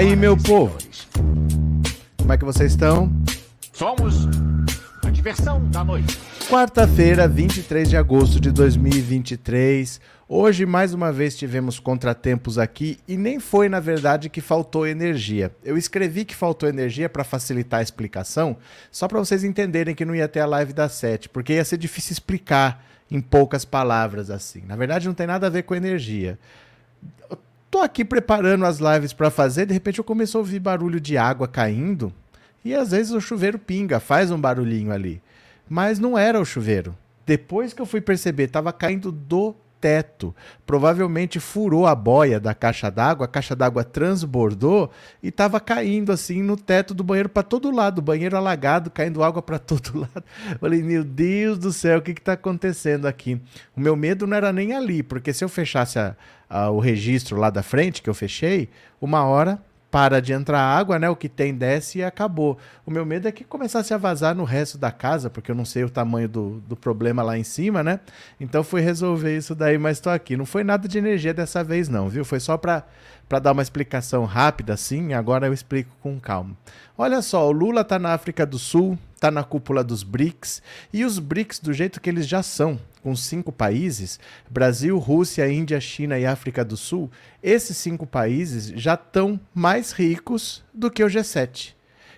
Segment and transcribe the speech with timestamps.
[0.00, 0.78] aí, meu povo?
[2.16, 3.12] Como é que vocês estão?
[3.70, 4.26] Somos
[5.04, 6.18] a diversão da noite.
[6.48, 10.00] Quarta-feira, 23 de agosto de 2023.
[10.26, 15.54] Hoje, mais uma vez, tivemos contratempos aqui e nem foi, na verdade, que faltou energia.
[15.62, 18.56] Eu escrevi que faltou energia para facilitar a explicação,
[18.90, 21.76] só para vocês entenderem que não ia ter a live das 7, porque ia ser
[21.76, 24.62] difícil explicar em poucas palavras assim.
[24.66, 26.38] Na verdade, não tem nada a ver com energia
[27.70, 31.16] tô aqui preparando as lives para fazer, de repente eu começo a ouvir barulho de
[31.16, 32.12] água caindo
[32.64, 35.22] e às vezes o chuveiro pinga, faz um barulhinho ali.
[35.68, 36.96] Mas não era o chuveiro.
[37.24, 40.34] Depois que eu fui perceber, estava caindo do teto.
[40.66, 44.90] Provavelmente furou a boia da caixa d'água, a caixa d'água transbordou
[45.22, 49.22] e estava caindo assim no teto do banheiro para todo lado, o banheiro alagado, caindo
[49.22, 50.24] água para todo lado.
[50.60, 53.40] Falei, meu Deus do céu, o que está acontecendo aqui?
[53.76, 56.14] O meu medo não era nem ali, porque se eu fechasse a,
[56.48, 58.68] a, o registro lá da frente, que eu fechei,
[59.00, 61.10] uma hora para de entrar água, né?
[61.10, 62.56] O que tem desce e acabou.
[62.86, 65.64] O meu medo é que começasse a vazar no resto da casa, porque eu não
[65.64, 68.00] sei o tamanho do, do problema lá em cima, né?
[68.38, 70.36] Então fui resolver isso daí, mas estou aqui.
[70.36, 72.24] Não foi nada de energia dessa vez, não, viu?
[72.24, 72.84] Foi só para
[73.30, 76.56] para dar uma explicação rápida assim, agora eu explico com calma.
[76.98, 80.60] Olha só, o Lula está na África do Sul, está na cúpula dos BRICS,
[80.92, 84.18] e os BRICS do jeito que eles já são, com cinco países,
[84.50, 87.08] Brasil, Rússia, Índia, China e África do Sul,
[87.40, 91.74] esses cinco países já estão mais ricos do que o G7.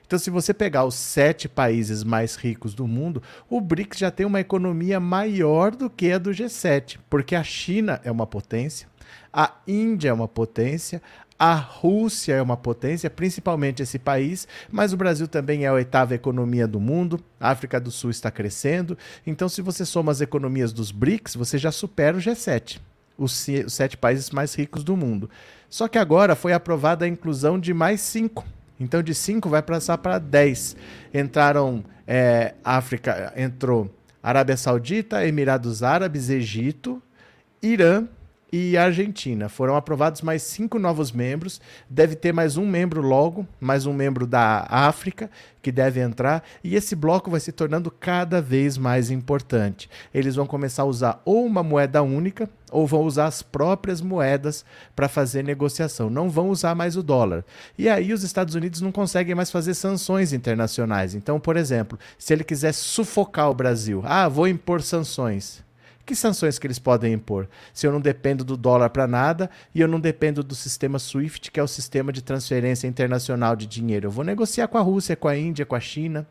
[0.07, 4.25] Então, se você pegar os sete países mais ricos do mundo, o BRICS já tem
[4.25, 8.89] uma economia maior do que a do G7, porque a China é uma potência,
[9.33, 11.03] a Índia é uma potência,
[11.39, 16.15] a Rússia é uma potência, principalmente esse país, mas o Brasil também é a oitava
[16.15, 18.97] economia do mundo, a África do Sul está crescendo.
[19.27, 22.79] Então, se você soma as economias dos BRICS, você já supera o G7,
[23.19, 25.29] os, sete países mais ricos do mundo.
[25.69, 28.45] Só que agora foi aprovada a inclusão de mais cinco.
[28.79, 30.77] Então, de cinco vai passar para dez.
[31.13, 33.93] Entraram é, África, entrou
[34.23, 37.03] Arábia Saudita, Emirados Árabes, Egito,
[37.61, 38.07] Irã,
[38.53, 39.49] e Argentina.
[39.49, 41.59] Foram aprovados mais cinco novos membros.
[41.89, 45.31] Deve ter mais um membro logo, mais um membro da África
[45.63, 46.45] que deve entrar.
[46.63, 49.89] E esse bloco vai se tornando cada vez mais importante.
[50.13, 54.65] Eles vão começar a usar ou uma moeda única ou vão usar as próprias moedas
[54.95, 56.11] para fazer negociação.
[56.11, 57.45] Não vão usar mais o dólar.
[57.79, 61.15] E aí os Estados Unidos não conseguem mais fazer sanções internacionais.
[61.15, 65.62] Então, por exemplo, se ele quiser sufocar o Brasil, ah, vou impor sanções.
[66.05, 67.49] Que sanções que eles podem impor?
[67.73, 71.51] Se eu não dependo do dólar para nada e eu não dependo do sistema SWIFT,
[71.51, 74.09] que é o sistema de transferência internacional de dinheiro.
[74.09, 76.27] Eu vou negociar com a Rússia, com a Índia, com a China.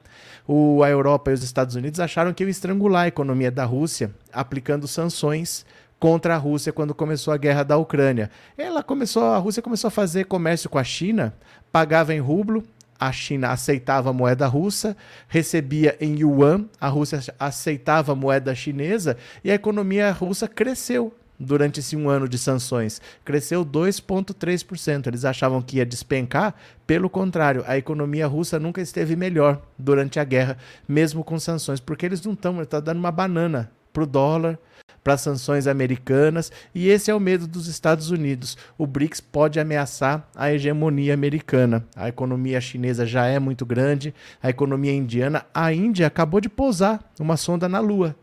[0.46, 3.64] O, a Europa e os Estados Unidos acharam que eu ia estrangular a economia da
[3.64, 5.66] Rússia aplicando sanções
[6.00, 8.30] contra a Rússia quando começou a guerra da Ucrânia.
[8.58, 11.34] Ela começou, a Rússia começou a fazer comércio com a China,
[11.72, 12.64] pagava em rublo,
[13.02, 14.96] a China aceitava a moeda russa,
[15.28, 21.80] recebia em yuan, a Rússia aceitava a moeda chinesa e a economia russa cresceu durante
[21.80, 23.02] esse um ano de sanções.
[23.26, 25.08] Cresceu 2,3%.
[25.08, 26.54] Eles achavam que ia despencar,
[26.86, 30.56] pelo contrário, a economia russa nunca esteve melhor durante a guerra,
[30.88, 34.60] mesmo com sanções, porque eles não estão, tá dando uma banana para o dólar,
[35.04, 38.58] para sanções americanas, e esse é o medo dos Estados Unidos.
[38.78, 41.86] O BRICS pode ameaçar a hegemonia americana.
[41.96, 47.12] A economia chinesa já é muito grande, a economia indiana, a Índia acabou de pousar
[47.20, 48.16] uma sonda na Lua,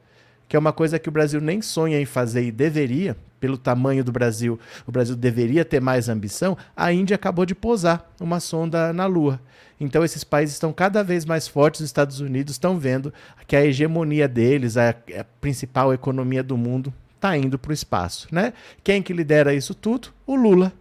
[0.48, 4.04] que é uma coisa que o Brasil nem sonha em fazer e deveria, pelo tamanho
[4.04, 8.92] do Brasil, o Brasil deveria ter mais ambição, a Índia acabou de pousar uma sonda
[8.92, 9.40] na Lua.
[9.80, 13.12] Então esses países estão cada vez mais fortes, os Estados Unidos estão vendo
[13.46, 18.28] que a hegemonia deles, a, a principal economia do mundo, está indo para o espaço.
[18.32, 18.52] Né?
[18.82, 20.08] Quem que lidera isso tudo?
[20.26, 20.72] O Lula.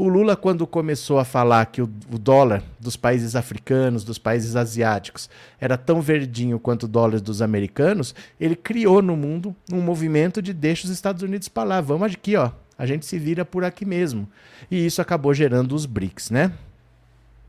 [0.00, 4.56] O Lula, quando começou a falar que o, o, dólar dos países africanos, dos países
[4.56, 5.28] asiáticos,
[5.60, 10.54] era tão verdinho quanto o dólar dos americanos, ele criou no mundo um movimento de
[10.54, 11.80] deixa os Estados Unidos para lá.
[11.82, 12.50] Vamos aqui, ó.
[12.78, 14.26] A gente se vira por aqui mesmo.
[14.70, 16.50] E isso acabou gerando os BRICS, né?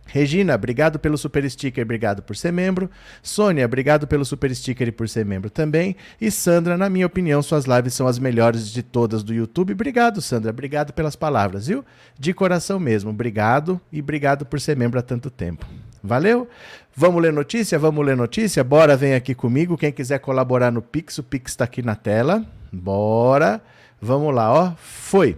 [0.05, 2.89] Regina, obrigado pelo super sticker, obrigado por ser membro.
[3.23, 5.95] Sônia, obrigado pelo super sticker e por ser membro também.
[6.19, 9.71] E Sandra, na minha opinião, suas lives são as melhores de todas do YouTube.
[9.73, 11.85] Obrigado, Sandra, obrigado pelas palavras, viu?
[12.19, 15.65] De coração mesmo, obrigado e obrigado por ser membro há tanto tempo.
[16.03, 16.49] Valeu?
[16.95, 17.79] Vamos ler notícia?
[17.79, 18.63] Vamos ler notícia?
[18.63, 19.77] Bora, vem aqui comigo.
[19.77, 22.43] Quem quiser colaborar no Pix, o Pix está aqui na tela.
[22.71, 23.61] Bora.
[24.01, 24.73] Vamos lá, ó.
[24.75, 25.37] Foi.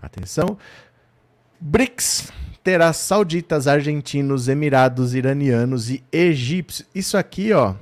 [0.00, 0.58] Atenção.
[1.58, 2.30] BRICS
[2.62, 6.88] terá sauditas, argentinos, emirados, iranianos e egípcios.
[6.94, 7.74] Isso aqui, ó.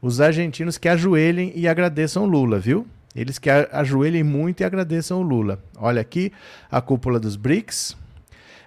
[0.00, 2.86] Os argentinos que ajoelhem e agradeçam Lula, viu?
[3.14, 5.58] Eles que ajoelhem muito e agradeçam o Lula.
[5.76, 6.32] Olha aqui
[6.70, 7.96] a cúpula dos BRICS.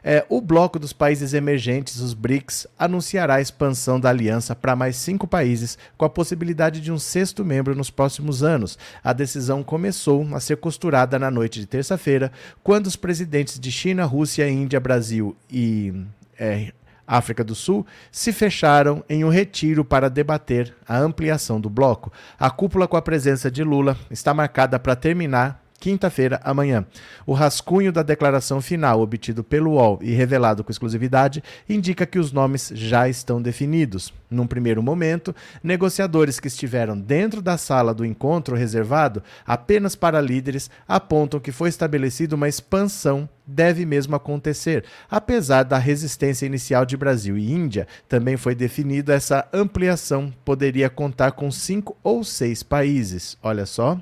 [0.03, 4.95] É, o bloco dos países emergentes, os BRICS, anunciará a expansão da aliança para mais
[4.95, 8.77] cinco países, com a possibilidade de um sexto membro nos próximos anos.
[9.03, 12.31] A decisão começou a ser costurada na noite de terça-feira,
[12.63, 15.94] quando os presidentes de China, Rússia, Índia, Brasil e
[16.39, 16.71] é,
[17.06, 22.12] África do Sul se fecharam em um retiro para debater a ampliação do bloco.
[22.39, 26.86] A cúpula, com a presença de Lula, está marcada para terminar quinta-feira, amanhã.
[27.25, 32.31] O rascunho da declaração final, obtido pelo UOL e revelado com exclusividade, indica que os
[32.31, 34.13] nomes já estão definidos.
[34.30, 40.69] Num primeiro momento, negociadores que estiveram dentro da sala do encontro reservado apenas para líderes
[40.88, 44.86] apontam que foi estabelecida uma expansão deve mesmo acontecer.
[45.10, 51.31] Apesar da resistência inicial de Brasil e Índia, também foi definido essa ampliação poderia contar
[51.31, 53.36] com cinco ou seis países.
[53.42, 54.00] Olha só.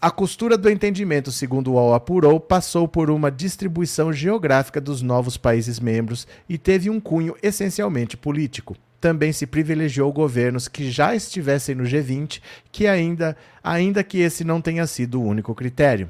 [0.00, 5.38] A costura do entendimento, segundo o UOL apurou, passou por uma distribuição geográfica dos novos
[5.38, 8.76] países membros e teve um cunho essencialmente político.
[9.00, 14.60] Também se privilegiou governos que já estivessem no G20, que ainda, ainda que esse não
[14.60, 16.08] tenha sido o único critério.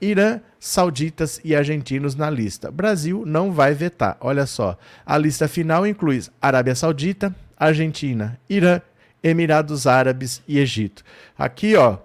[0.00, 2.70] Irã, sauditas e argentinos na lista.
[2.70, 4.16] Brasil não vai vetar.
[4.20, 8.80] Olha só, a lista final inclui Arábia Saudita, Argentina, Irã,
[9.22, 11.02] Emirados Árabes e Egito.
[11.36, 11.98] Aqui, ó,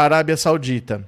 [0.00, 1.04] Arábia Saudita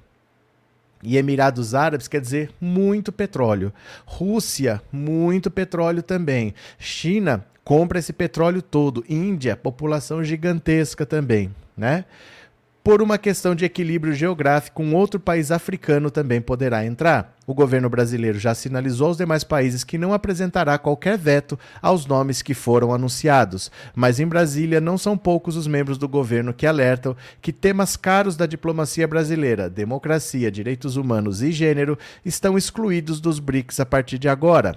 [1.02, 3.72] e Emirados Árabes quer dizer muito petróleo.
[4.06, 6.54] Rússia, muito petróleo também.
[6.78, 9.04] China compra esse petróleo todo.
[9.08, 12.04] Índia, população gigantesca também, né?
[12.84, 17.36] Por uma questão de equilíbrio geográfico, um outro país africano também poderá entrar.
[17.46, 22.42] O governo brasileiro já sinalizou aos demais países que não apresentará qualquer veto aos nomes
[22.42, 23.70] que foram anunciados.
[23.94, 28.34] Mas em Brasília, não são poucos os membros do governo que alertam que temas caros
[28.34, 34.28] da diplomacia brasileira, democracia, direitos humanos e gênero, estão excluídos dos BRICS a partir de
[34.28, 34.76] agora.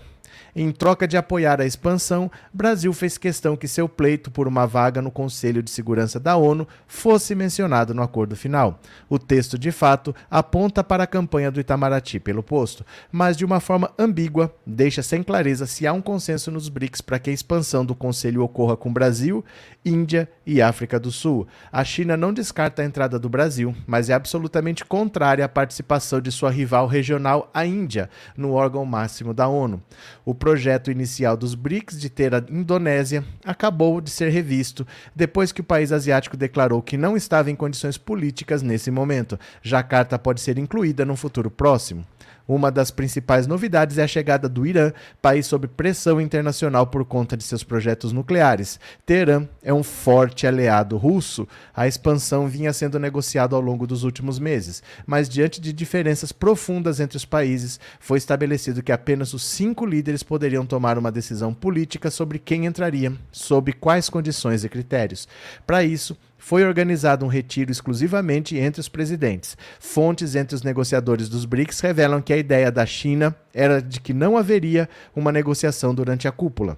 [0.57, 5.02] Em troca de apoiar a expansão, Brasil fez questão que seu pleito por uma vaga
[5.02, 8.80] no Conselho de Segurança da ONU fosse mencionado no acordo final.
[9.10, 13.60] O texto, de fato, aponta para a campanha do Itamaraty pelo posto, mas de uma
[13.60, 17.86] forma ambígua, deixa sem clareza se há um consenso nos BRICS para que a expansão
[17.86, 19.44] do Conselho ocorra com Brasil,
[19.84, 21.46] Índia e África do Sul.
[21.69, 26.31] A China não descarta a entrada do Brasil, mas é absolutamente contrária à participação de
[26.31, 29.84] sua rival regional, a Índia, no órgão máximo da ONU.
[30.24, 35.62] O projeto inicial dos BRICS de ter a Indonésia acabou de ser revisto depois que
[35.62, 39.39] o país asiático declarou que não estava em condições políticas nesse momento.
[39.63, 42.06] Jacarta pode ser incluída no futuro próximo.
[42.47, 47.36] Uma das principais novidades é a chegada do Irã, país sob pressão internacional por conta
[47.36, 48.80] de seus projetos nucleares.
[49.06, 51.48] Teherã é um forte aliado russo.
[51.74, 57.00] A expansão vinha sendo negociada ao longo dos últimos meses, mas diante de diferenças profundas
[57.00, 62.12] entre os países, foi estabelecido que apenas os cinco líderes poderiam tomar uma decisão política
[62.12, 65.27] sobre quem entraria, sob quais condições e critérios.
[65.65, 66.15] Para isso,
[66.46, 69.58] foi organizado um retiro exclusivamente entre os presidentes.
[69.80, 74.14] Fontes entre os negociadores dos BRICS revelam que a ideia da China era de que
[74.14, 76.78] não haveria uma negociação durante a cúpula.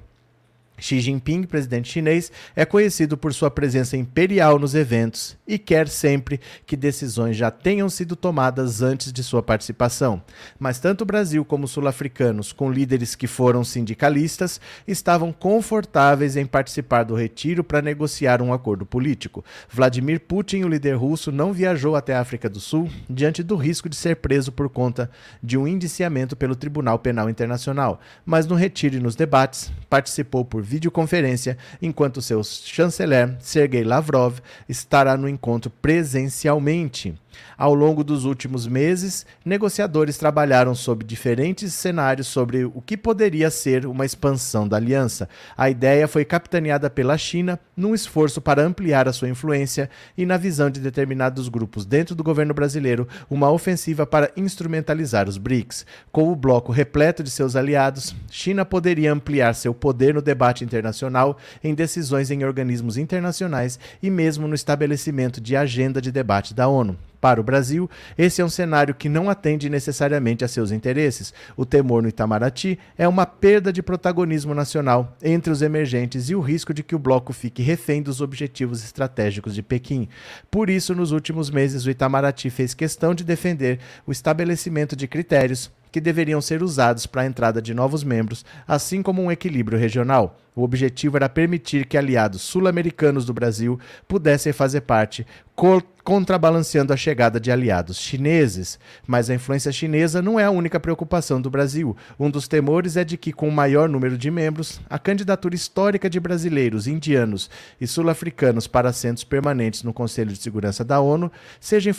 [0.79, 6.39] Xi Jinping, presidente chinês, é conhecido por sua presença imperial nos eventos e quer sempre
[6.67, 10.21] que decisões já tenham sido tomadas antes de sua participação.
[10.59, 16.45] Mas tanto o Brasil como os sul-africanos, com líderes que foram sindicalistas, estavam confortáveis em
[16.45, 19.43] participar do retiro para negociar um acordo político.
[19.69, 23.89] Vladimir Putin, o líder russo, não viajou até a África do Sul diante do risco
[23.89, 25.09] de ser preso por conta
[25.41, 30.66] de um indiciamento pelo Tribunal Penal Internacional, mas no retiro e nos debates participou por
[30.67, 37.17] videoconferência, enquanto seu chanceler, Sergei Lavrov, estará no encontro presencialmente.
[37.57, 43.85] Ao longo dos últimos meses, negociadores trabalharam sob diferentes cenários sobre o que poderia ser
[43.85, 45.27] uma expansão da aliança.
[45.57, 50.37] A ideia foi capitaneada pela China num esforço para ampliar a sua influência e, na
[50.37, 55.85] visão de determinados grupos dentro do governo brasileiro, uma ofensiva para instrumentalizar os BRICS.
[56.11, 61.37] Com o bloco repleto de seus aliados, China poderia ampliar seu poder no debate internacional,
[61.63, 66.97] em decisões em organismos internacionais e mesmo no estabelecimento de agenda de debate da ONU.
[67.27, 71.33] Para o Brasil, esse é um cenário que não atende necessariamente a seus interesses.
[71.57, 76.39] O temor no Itamaraty é uma perda de protagonismo nacional entre os emergentes e o
[76.39, 80.07] risco de que o bloco fique refém dos objetivos estratégicos de Pequim.
[80.49, 85.69] Por isso, nos últimos meses, o Itamaraty fez questão de defender o estabelecimento de critérios
[85.91, 90.37] que deveriam ser usados para a entrada de novos membros, assim como um equilíbrio regional.
[90.57, 95.25] O objetivo era permitir que aliados sul-americanos do Brasil pudessem fazer parte,
[95.55, 98.79] co contrabalanceando a chegada de aliados chineses.
[99.05, 101.97] Mas a influência chinesa não é a única preocupação do Brasil.
[102.17, 106.09] Um dos temores é de que, com o maior número de membros, a candidatura histórica
[106.09, 111.29] de brasileiros, indianos e sul-africanos para assentos permanentes no Conselho de Segurança da ONU
[111.59, 111.91] seja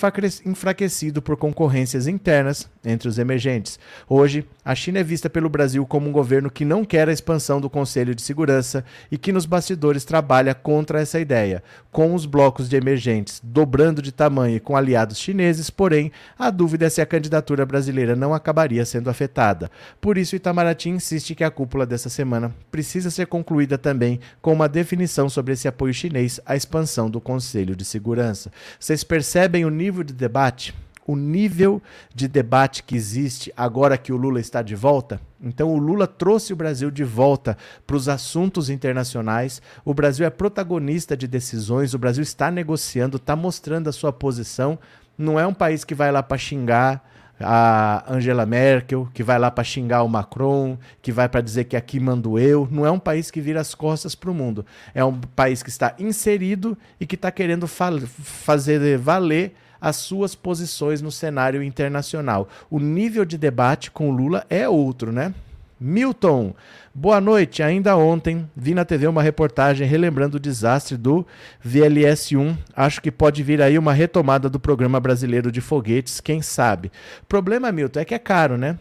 [0.46, 3.77] enfraquecido por concorrências internas entre os emergentes.
[4.08, 7.60] Hoje, a China é vista pelo Brasil como um governo que não quer a expansão
[7.60, 12.68] do Conselho de Segurança e que nos bastidores trabalha contra essa ideia, com os blocos
[12.68, 17.06] de emergentes dobrando de tamanho e com aliados chineses, porém, a dúvida é se a
[17.06, 19.70] candidatura brasileira não acabaria sendo afetada.
[20.00, 24.68] Por isso, Itamaraty insiste que a cúpula dessa semana precisa ser concluída também com uma
[24.68, 28.52] definição sobre esse apoio chinês à expansão do Conselho de Segurança.
[28.78, 30.74] Vocês percebem o nível de debate?
[31.08, 31.82] O nível
[32.14, 35.18] de debate que existe agora que o Lula está de volta.
[35.42, 39.62] Então, o Lula trouxe o Brasil de volta para os assuntos internacionais.
[39.86, 44.78] O Brasil é protagonista de decisões, o Brasil está negociando, está mostrando a sua posição.
[45.16, 47.02] Não é um país que vai lá para xingar
[47.40, 51.76] a Angela Merkel, que vai lá para xingar o Macron, que vai para dizer que
[51.76, 52.68] aqui mando eu.
[52.70, 54.66] Não é um país que vira as costas para o mundo.
[54.94, 61.02] É um país que está inserido e que está querendo fazer valer as suas posições
[61.02, 62.48] no cenário internacional.
[62.70, 65.34] O nível de debate com Lula é outro, né?
[65.80, 66.54] Milton,
[66.92, 67.62] boa noite.
[67.62, 71.24] Ainda ontem vi na TV uma reportagem relembrando o desastre do
[71.64, 72.56] VLS-1.
[72.74, 76.90] Acho que pode vir aí uma retomada do programa brasileiro de foguetes, quem sabe.
[77.28, 78.76] Problema, Milton, é que é caro, né?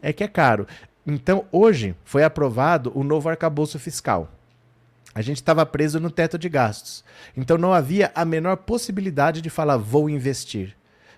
[0.00, 0.66] É que é caro.
[1.06, 4.30] Então, hoje foi aprovado o novo arcabouço fiscal.
[5.18, 7.04] A gente estava preso no teto de gastos.
[7.36, 10.76] Então não havia a menor possibilidade de falar vou investir.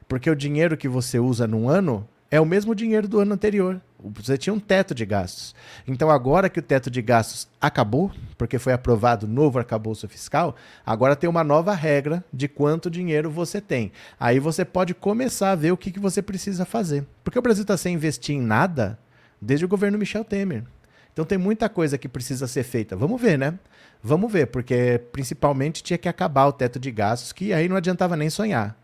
[0.09, 3.79] Porque o dinheiro que você usa num ano é o mesmo dinheiro do ano anterior.
[4.03, 5.55] Você tinha um teto de gastos.
[5.87, 10.57] Então, agora que o teto de gastos acabou, porque foi aprovado o novo arcabouço fiscal,
[10.87, 13.93] agora tem uma nova regra de quanto dinheiro você tem.
[14.19, 17.05] Aí você pode começar a ver o que, que você precisa fazer.
[17.23, 18.99] Porque o Brasil está sem investir em nada
[19.43, 20.65] desde o governo Michel Temer.
[21.13, 22.97] Então, tem muita coisa que precisa ser feita.
[22.97, 23.59] Vamos ver, né?
[24.03, 28.17] Vamos ver, porque principalmente tinha que acabar o teto de gastos, que aí não adiantava
[28.17, 28.80] nem sonhar.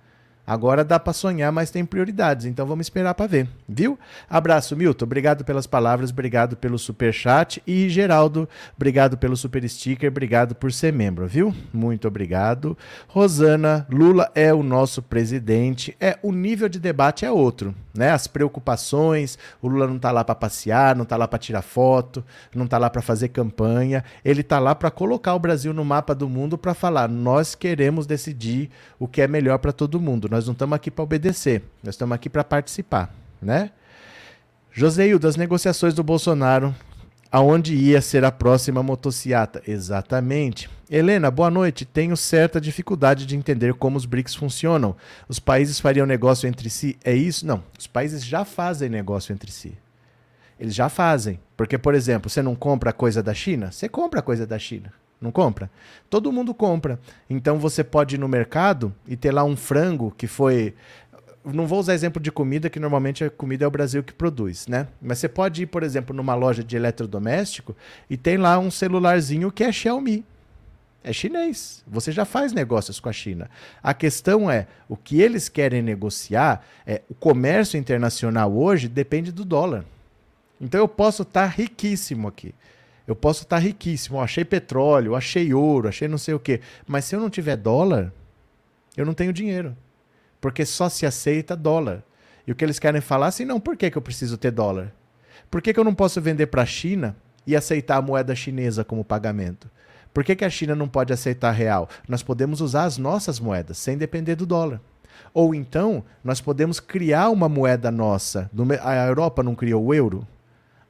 [0.47, 3.99] Agora dá para sonhar, mas tem prioridades, então vamos esperar para ver, viu?
[4.31, 5.05] Abraço, Milton.
[5.05, 10.73] Obrigado pelas palavras, obrigado pelo super chat e Geraldo, obrigado pelo super sticker, obrigado por
[10.73, 11.53] ser membro, viu?
[11.73, 12.79] Muito obrigado.
[13.09, 15.97] Rosana, Lula é o nosso presidente.
[16.01, 18.11] É o nível de debate é outro, né?
[18.11, 22.25] As preocupações, o Lula não tá lá para passear, não tá lá para tirar foto,
[22.55, 26.15] não tá lá para fazer campanha, ele tá lá para colocar o Brasil no mapa
[26.15, 30.47] do mundo para falar, nós queremos decidir o que é melhor para todo mundo nós
[30.47, 33.71] não estamos aqui para obedecer, nós estamos aqui para participar, né?
[34.71, 36.75] Joseildo, das negociações do Bolsonaro,
[37.33, 39.63] aonde ia ser a próxima motociata?
[39.67, 40.69] Exatamente.
[40.91, 41.87] Helena, boa noite.
[41.87, 44.95] Tenho certa dificuldade de entender como os BRICS funcionam.
[45.27, 46.99] Os países fariam negócio entre si?
[47.03, 47.47] É isso?
[47.47, 47.65] Não.
[47.79, 49.73] Os países já fazem negócio entre si.
[50.61, 51.41] Eles já fazem.
[51.57, 53.73] Porque, por exemplo, você não compra coisa da China?
[53.73, 54.93] Você compra coisa da China.
[55.21, 55.71] Não compra?
[56.11, 57.01] Todo mundo compra.
[57.29, 60.75] Então você pode ir no mercado e ter lá um frango que foi.
[61.45, 64.67] Não vou usar exemplo de comida, que normalmente a comida é o Brasil que produz,
[64.67, 64.89] né?
[65.01, 67.75] Mas você pode ir, por exemplo, numa loja de eletrodoméstico
[68.11, 70.25] e tem lá um celularzinho que é Xiaomi.
[71.05, 71.85] É chinês.
[71.87, 73.49] Você já faz negócios com a China.
[73.81, 79.45] A questão é, o que eles querem negociar é o comércio internacional hoje depende do
[79.45, 79.85] dólar.
[80.61, 82.53] Então eu posso estar riquíssimo aqui.
[83.07, 86.61] Eu posso estar riquíssimo, achei petróleo, achei ouro, achei não sei o quê.
[86.87, 88.13] Mas se eu não tiver dólar,
[88.97, 89.77] eu não tenho dinheiro.
[90.41, 92.03] Porque só se aceita dólar.
[92.47, 94.93] E o que eles querem falar assim, não, por que, que eu preciso ter dólar?
[95.51, 98.85] Por que, que eu não posso vender para a China e aceitar a moeda chinesa
[98.85, 99.71] como pagamento?
[100.13, 101.89] Por que, que a China não pode aceitar real?
[102.09, 104.81] Nós podemos usar as nossas moedas sem depender do dólar.
[105.33, 108.51] Ou então, nós podemos criar uma moeda nossa.
[108.83, 110.27] A Europa não criou o euro?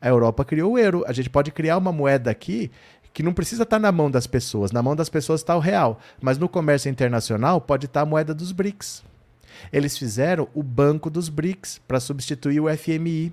[0.01, 1.05] A Europa criou o euro.
[1.07, 2.71] A gente pode criar uma moeda aqui
[3.13, 4.73] que não precisa estar na mão das pessoas.
[4.73, 5.99] Na mão das pessoas está o real.
[6.21, 9.03] Mas no comércio internacional pode estar a moeda dos BRICS.
[9.73, 13.33] Eles fizeram o banco dos BRICS para substituir o FMI.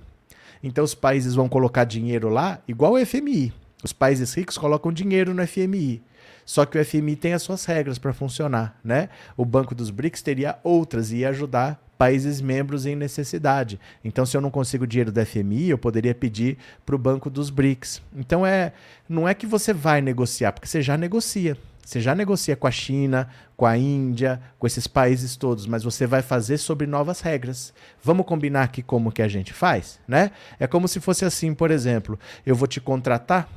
[0.62, 3.52] Então os países vão colocar dinheiro lá, igual o FMI.
[3.82, 6.02] Os países ricos colocam dinheiro no FMI.
[6.44, 9.08] Só que o FMI tem as suas regras para funcionar, né?
[9.36, 13.80] O Banco dos BRICS teria outras e ia ajudar países membros em necessidade.
[14.04, 17.50] Então, se eu não consigo dinheiro do FMI, eu poderia pedir para o Banco dos
[17.50, 18.02] BRICS.
[18.14, 18.72] Então, é,
[19.08, 21.56] não é que você vai negociar, porque você já negocia.
[21.84, 26.06] Você já negocia com a China, com a Índia, com esses países todos, mas você
[26.06, 27.74] vai fazer sobre novas regras.
[28.02, 30.30] Vamos combinar aqui como que a gente faz, né?
[30.58, 33.48] É como se fosse assim, por exemplo, eu vou te contratar,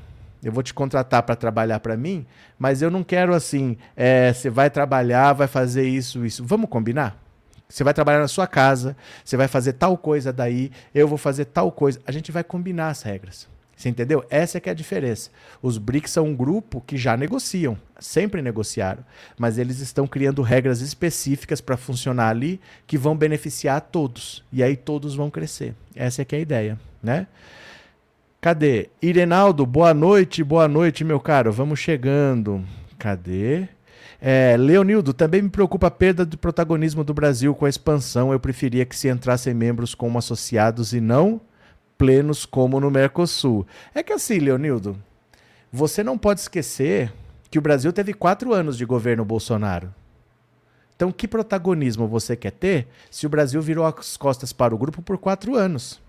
[0.43, 2.25] eu vou te contratar para trabalhar para mim,
[2.57, 6.43] mas eu não quero assim, é, você vai trabalhar, vai fazer isso, isso.
[6.45, 7.21] Vamos combinar?
[7.67, 11.45] Você vai trabalhar na sua casa, você vai fazer tal coisa daí, eu vou fazer
[11.45, 11.99] tal coisa.
[12.07, 13.47] A gente vai combinar as regras.
[13.75, 14.25] Você entendeu?
[14.27, 15.29] Essa é que é a diferença.
[15.61, 19.05] Os BRICS são um grupo que já negociam, sempre negociaram,
[19.37, 24.43] mas eles estão criando regras específicas para funcionar ali que vão beneficiar todos.
[24.51, 25.75] E aí todos vão crescer.
[25.95, 27.27] Essa é que é a ideia, né?
[28.39, 28.89] Cadê?
[29.01, 31.51] Irenaldo, boa noite, boa noite, meu caro.
[31.51, 32.63] Vamos chegando.
[32.99, 33.67] Cadê?
[34.21, 38.31] É, Leonildo, também me preocupa a perda do protagonismo do Brasil com a expansão.
[38.31, 41.41] Eu preferia que se entrassem membros como associados e não
[41.97, 43.65] plenos como no Mercosul.
[43.93, 44.95] É que assim, Leonildo,
[45.71, 47.11] você não pode esquecer
[47.49, 49.93] que o Brasil teve quatro anos de governo Bolsonaro.
[50.95, 55.01] Então, que protagonismo você quer ter se o Brasil virou as costas para o grupo
[55.01, 55.99] por quatro anos?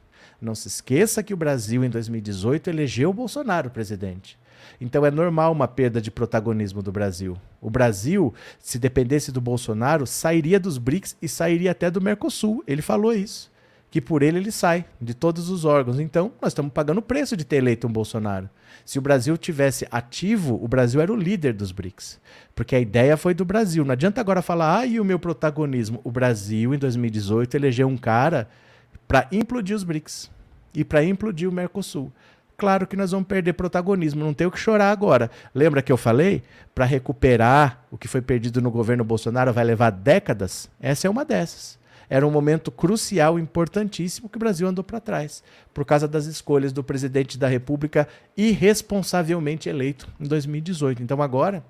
[0.40, 4.38] Não se esqueça que o Brasil, em 2018, elegeu o Bolsonaro presidente.
[4.80, 7.37] Então é normal uma perda de protagonismo do Brasil.
[7.61, 12.62] O Brasil, se dependesse do Bolsonaro, sairia dos BRICS e sairia até do Mercosul.
[12.66, 13.50] Ele falou isso.
[13.90, 15.99] Que por ele ele sai de todos os órgãos.
[15.99, 18.49] Então, nós estamos pagando o preço de ter eleito um Bolsonaro.
[18.85, 22.21] Se o Brasil tivesse ativo, o Brasil era o líder dos BRICS.
[22.54, 23.85] Porque a ideia foi do Brasil.
[23.85, 26.00] Não adianta agora falar, ah, e o meu protagonismo?
[26.04, 28.49] O Brasil, em 2018, elegeu um cara
[29.08, 30.30] para implodir os BRICS
[30.74, 32.12] e para implodir o Mercosul.
[32.58, 35.30] Claro que nós vamos perder protagonismo, não tem o que chorar agora.
[35.54, 36.42] Lembra que eu falei?
[36.74, 40.68] Para recuperar o que foi perdido no governo Bolsonaro vai levar décadas?
[40.80, 41.78] Essa é uma dessas.
[42.10, 45.42] Era um momento crucial, importantíssimo, que o Brasil andou para trás,
[45.73, 51.02] por causa das escolhas do presidente da República irresponsavelmente eleito em 2018.
[51.02, 51.62] Então agora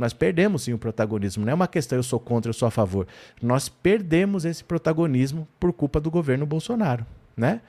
[0.00, 1.44] nós perdemos sim o protagonismo.
[1.44, 3.06] Não é uma questão eu sou contra, eu sou a favor.
[3.42, 7.04] Nós perdemos esse protagonismo por culpa do governo Bolsonaro,
[7.36, 7.60] né?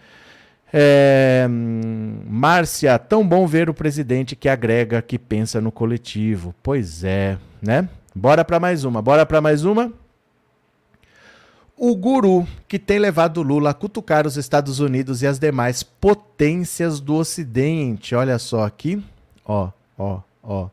[0.73, 6.55] É, Márcia, tão bom ver o presidente que agrega, que pensa no coletivo.
[6.63, 7.89] Pois é, né?
[8.15, 9.91] Bora para mais uma, bora para mais uma.
[11.75, 17.01] O guru que tem levado Lula a cutucar os Estados Unidos e as demais potências
[17.01, 18.15] do Ocidente.
[18.15, 19.03] Olha só aqui,
[19.43, 20.69] ó, ó, ó.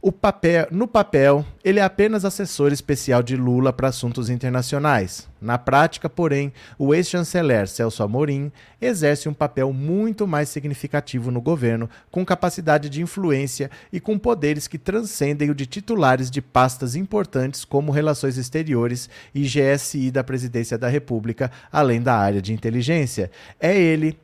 [0.00, 5.26] O papel, no papel, ele é apenas assessor especial de Lula para assuntos internacionais.
[5.40, 11.90] Na prática, porém, o ex-chanceler Celso Amorim exerce um papel muito mais significativo no governo,
[12.12, 17.64] com capacidade de influência e com poderes que transcendem o de titulares de pastas importantes
[17.64, 23.32] como Relações Exteriores e GSI da Presidência da República, além da área de inteligência.
[23.58, 24.16] É ele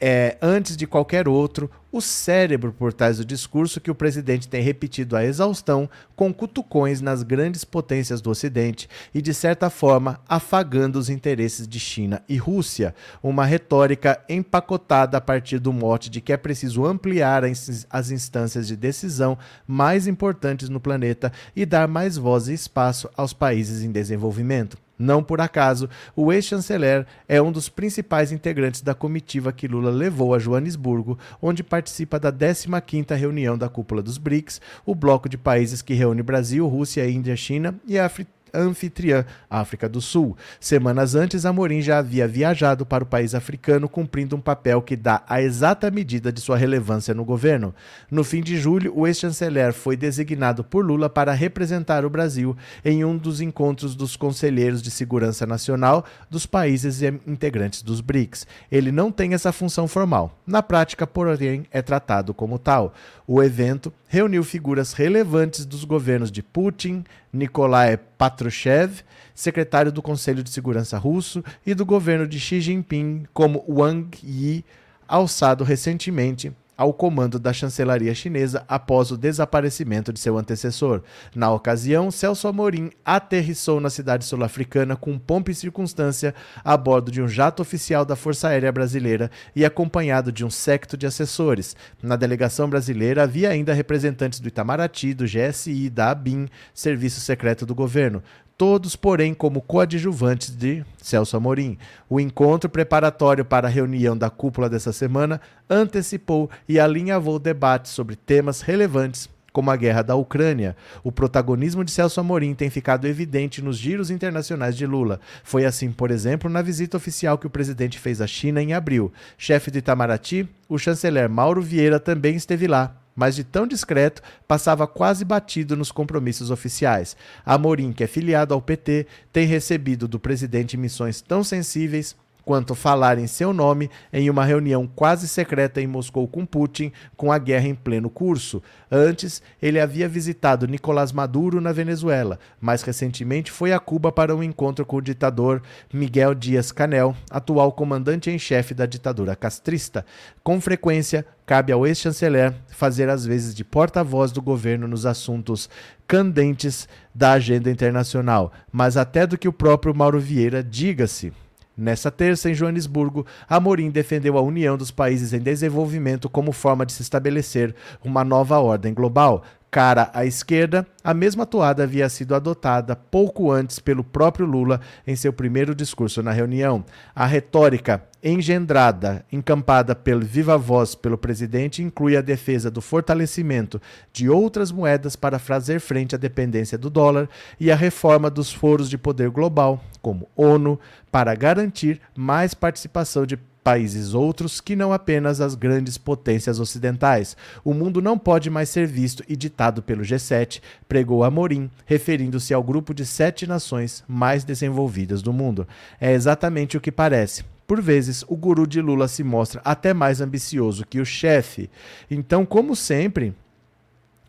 [0.00, 4.62] é, antes de qualquer outro, o cérebro por trás do discurso que o presidente tem
[4.62, 10.98] repetido à exaustão, com cutucões nas grandes potências do Ocidente e, de certa forma, afagando
[10.98, 12.94] os interesses de China e Rússia.
[13.22, 18.76] Uma retórica empacotada a partir do mote de que é preciso ampliar as instâncias de
[18.76, 19.36] decisão
[19.66, 24.78] mais importantes no planeta e dar mais voz e espaço aos países em desenvolvimento.
[25.00, 30.34] Não por acaso, o ex-chanceler é um dos principais integrantes da comitiva que Lula levou
[30.34, 35.80] a Joanesburgo, onde participa da 15ª reunião da cúpula dos BRICS, o bloco de países
[35.80, 40.36] que reúne Brasil, Rússia, Índia, China e África anfitriã, África do Sul.
[40.58, 45.22] Semanas antes, Amorim já havia viajado para o país africano, cumprindo um papel que dá
[45.28, 47.74] a exata medida de sua relevância no governo.
[48.10, 53.04] No fim de julho, o ex-chanceler foi designado por Lula para representar o Brasil em
[53.04, 58.46] um dos encontros dos conselheiros de segurança nacional dos países integrantes dos BRICS.
[58.70, 60.38] Ele não tem essa função formal.
[60.46, 62.94] Na prática, porém, é tratado como tal.
[63.26, 69.02] O evento reuniu figuras relevantes dos governos de Putin, Nikolai Patrushev,
[69.34, 74.64] secretário do Conselho de Segurança russo, e do governo de Xi Jinping, como Wang Yi,
[75.06, 81.02] alçado recentemente ao comando da chancelaria chinesa após o desaparecimento de seu antecessor.
[81.34, 87.20] Na ocasião, Celso Amorim aterrissou na cidade sul-africana com pompa e circunstância a bordo de
[87.20, 91.76] um jato oficial da Força Aérea Brasileira e acompanhado de um séquito de assessores.
[92.02, 97.74] Na delegação brasileira havia ainda representantes do Itamaraty, do GSI, da ABIN, Serviço Secreto do
[97.74, 98.22] Governo
[98.60, 101.78] todos, porém, como coadjuvantes de Celso Amorim.
[102.10, 108.16] O encontro preparatório para a reunião da cúpula dessa semana antecipou e alinhavou debates sobre
[108.16, 110.76] temas relevantes como a guerra da Ucrânia.
[111.02, 115.20] O protagonismo de Celso Amorim tem ficado evidente nos giros internacionais de Lula.
[115.42, 119.10] Foi assim, por exemplo, na visita oficial que o presidente fez à China em abril.
[119.38, 124.86] Chefe do Itamaraty, o chanceler Mauro Vieira também esteve lá mas de tão discreto, passava
[124.86, 127.14] quase batido nos compromissos oficiais.
[127.44, 132.16] Amorim, que é filiado ao PT, tem recebido do presidente missões tão sensíveis
[132.50, 137.30] quanto falar em seu nome em uma reunião quase secreta em Moscou com Putin, com
[137.30, 138.62] a guerra em pleno curso.
[138.90, 142.38] Antes, ele havia visitado Nicolás Maduro na Venezuela.
[142.58, 148.30] Mais recentemente, foi a Cuba para um encontro com o ditador Miguel Dias-Canel, atual comandante
[148.30, 150.04] em chefe da ditadura castrista.
[150.42, 155.68] Com frequência, cabe ao ex-chanceler fazer as vezes de porta-voz do governo nos assuntos
[156.06, 161.32] candentes da agenda internacional, mas até do que o próprio Mauro Vieira diga-se.
[161.76, 166.92] Nessa terça, em Joanesburgo, Amorim defendeu a união dos países em desenvolvimento como forma de
[166.92, 169.42] se estabelecer uma nova ordem global.
[169.70, 175.14] Cara à esquerda, a mesma toada havia sido adotada pouco antes pelo próprio Lula em
[175.14, 176.84] seu primeiro discurso na reunião.
[177.14, 183.80] A retórica engendrada, encampada pelo viva voz pelo presidente, inclui a defesa do fortalecimento
[184.12, 187.28] de outras moedas para fazer frente à dependência do dólar
[187.58, 190.80] e a reforma dos foros de poder global, como ONU,
[191.12, 193.38] para garantir mais participação de
[193.70, 197.36] países outros que não apenas as grandes potências ocidentais.
[197.62, 202.64] O mundo não pode mais ser visto e ditado pelo G7, pregou Amorim, referindo-se ao
[202.64, 205.68] grupo de sete nações mais desenvolvidas do mundo.
[206.00, 207.44] É exatamente o que parece.
[207.64, 211.70] Por vezes, o guru de Lula se mostra até mais ambicioso que o chefe.
[212.10, 213.32] Então, como sempre,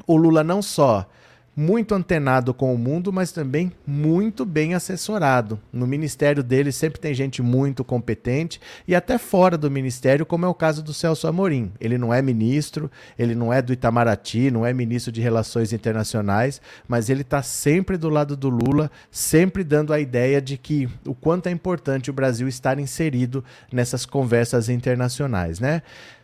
[0.06, 1.10] o Lula não só
[1.56, 5.60] muito antenado com o mundo, mas também muito bem assessorado.
[5.72, 10.48] No ministério dele sempre tem gente muito competente e até fora do ministério, como é
[10.48, 11.72] o caso do Celso Amorim.
[11.80, 16.62] Ele não é ministro, ele não é do Itamaraty, não é ministro de Relações Internacionais,
[16.88, 21.14] mas ele está sempre do lado do Lula, sempre dando a ideia de que o
[21.14, 25.82] quanto é importante o Brasil estar inserido nessas conversas internacionais, né?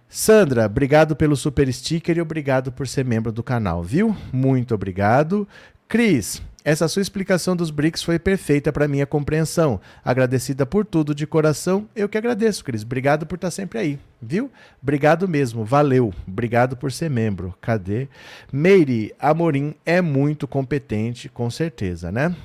[0.10, 4.16] Sandra, obrigado pelo super sticker e obrigado por ser membro do canal, viu?
[4.32, 5.48] Muito obrigado.
[5.88, 9.80] Cris, essa sua explicação dos BRICS foi perfeita para minha compreensão.
[10.04, 11.88] Agradecida por tudo de coração.
[11.96, 12.84] Eu que agradeço, Cris.
[12.84, 14.52] Obrigado por estar sempre aí, viu?
[14.84, 15.64] Obrigado mesmo.
[15.64, 16.14] Valeu.
[16.28, 17.54] Obrigado por ser membro.
[17.62, 18.10] Cadê?
[18.52, 22.36] Meire Amorim é muito competente, com certeza, né?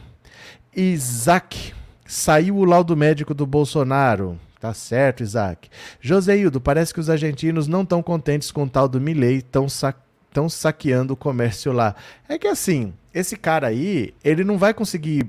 [0.74, 1.74] Isaac,
[2.06, 4.38] saiu o laudo médico do Bolsonaro.
[4.62, 5.68] Tá certo, Isaac.
[6.00, 9.92] Joseildo, parece que os argentinos não estão contentes com o tal do Milley, estão sa
[10.48, 11.96] saqueando o comércio lá.
[12.28, 15.28] É que assim, esse cara aí, ele não vai conseguir,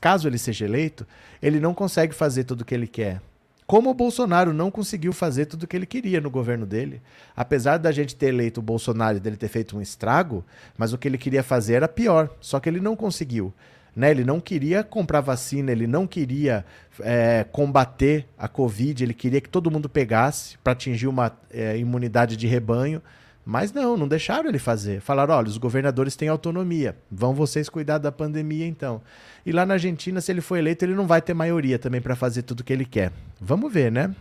[0.00, 1.04] caso ele seja eleito,
[1.42, 3.20] ele não consegue fazer tudo o que ele quer.
[3.66, 7.02] Como o Bolsonaro não conseguiu fazer tudo o que ele queria no governo dele.
[7.36, 10.44] Apesar da gente ter eleito o Bolsonaro e dele ter feito um estrago,
[10.76, 12.30] mas o que ele queria fazer era pior.
[12.40, 13.52] Só que ele não conseguiu.
[13.98, 14.12] Né?
[14.12, 16.64] Ele não queria comprar vacina, ele não queria
[17.00, 22.36] é, combater a Covid, ele queria que todo mundo pegasse para atingir uma é, imunidade
[22.36, 23.02] de rebanho.
[23.44, 25.00] Mas não, não deixaram ele fazer.
[25.00, 29.02] Falaram: olha, os governadores têm autonomia, vão vocês cuidar da pandemia então.
[29.44, 32.14] E lá na Argentina, se ele for eleito, ele não vai ter maioria também para
[32.14, 33.10] fazer tudo o que ele quer.
[33.40, 34.14] Vamos ver, né?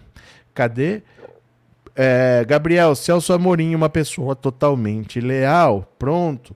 [0.56, 1.04] Cadê?
[1.96, 5.94] É, Gabriel, Celso Amorim, uma pessoa totalmente leal.
[6.00, 6.56] Pronto,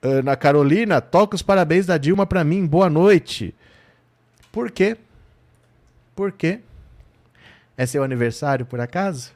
[0.00, 2.66] Ana Carolina, toca os parabéns da Dilma para mim.
[2.66, 3.54] Boa noite.
[4.52, 4.96] Por quê?
[6.14, 6.60] Por quê?
[7.76, 9.32] É seu aniversário, por acaso?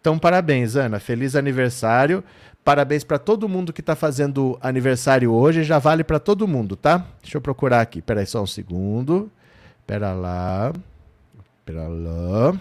[0.00, 1.00] Então, parabéns, Ana.
[1.00, 2.22] Feliz aniversário.
[2.64, 5.64] Parabéns para todo mundo que está fazendo aniversário hoje.
[5.64, 7.06] Já vale para todo mundo, tá?
[7.22, 7.98] Deixa eu procurar aqui.
[7.98, 9.30] Espera aí só um segundo.
[9.80, 10.72] Espera lá.
[11.60, 12.58] Espera lá.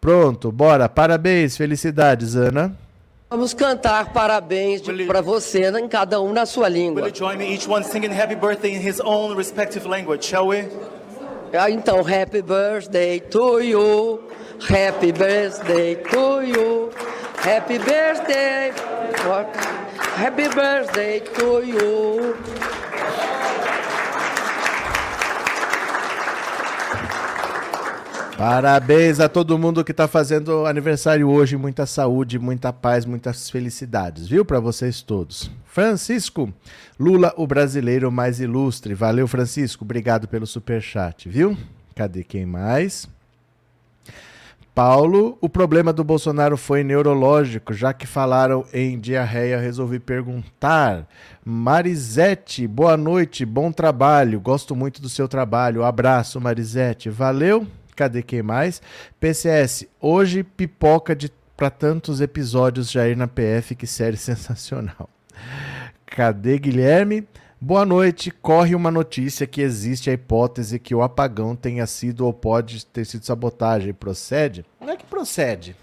[0.00, 0.88] Pronto, bora.
[0.88, 2.76] Parabéns, felicidades, Ana.
[3.30, 7.02] Vamos cantar parabéns para você, em cada um na sua língua.
[7.02, 10.48] Will you join me, each one singing happy birthday in his own respective language, shall
[10.48, 10.64] we?
[11.52, 14.20] Ah, então, happy birthday to you,
[14.68, 16.90] happy birthday to you,
[17.38, 18.72] happy birthday,
[20.16, 22.36] happy birthday to you.
[28.40, 31.58] Parabéns a todo mundo que está fazendo aniversário hoje.
[31.58, 34.46] Muita saúde, muita paz, muitas felicidades, viu?
[34.46, 35.50] Para vocês todos.
[35.66, 36.50] Francisco,
[36.98, 38.94] Lula, o brasileiro mais ilustre.
[38.94, 39.84] Valeu, Francisco.
[39.84, 41.54] Obrigado pelo super chat, viu?
[41.94, 43.06] Cadê quem mais?
[44.74, 51.06] Paulo, o problema do Bolsonaro foi neurológico, já que falaram em diarreia, resolvi perguntar.
[51.44, 55.84] Marisete, boa noite, bom trabalho, gosto muito do seu trabalho.
[55.84, 57.66] Abraço, Marisete, valeu.
[58.00, 58.80] Cadê quem mais?
[59.20, 65.06] PCS, hoje pipoca de para tantos episódios Jair na PF, que série sensacional.
[66.06, 67.28] Cadê Guilherme?
[67.60, 68.30] Boa noite.
[68.30, 73.04] Corre uma notícia que existe a hipótese que o apagão tenha sido ou pode ter
[73.04, 73.92] sido sabotagem.
[73.92, 74.64] Procede?
[74.80, 75.76] Não é que procede.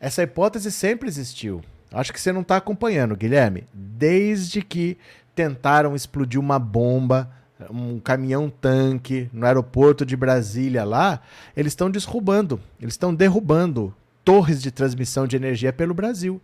[0.00, 1.62] Essa hipótese sempre existiu.
[1.92, 3.62] Acho que você não está acompanhando, Guilherme.
[3.72, 4.98] Desde que
[5.36, 7.30] tentaram explodir uma bomba,
[7.70, 11.20] um caminhão-tanque no aeroporto de Brasília lá,
[11.56, 13.94] eles estão derrubando, eles estão derrubando
[14.24, 16.40] torres de transmissão de energia pelo Brasil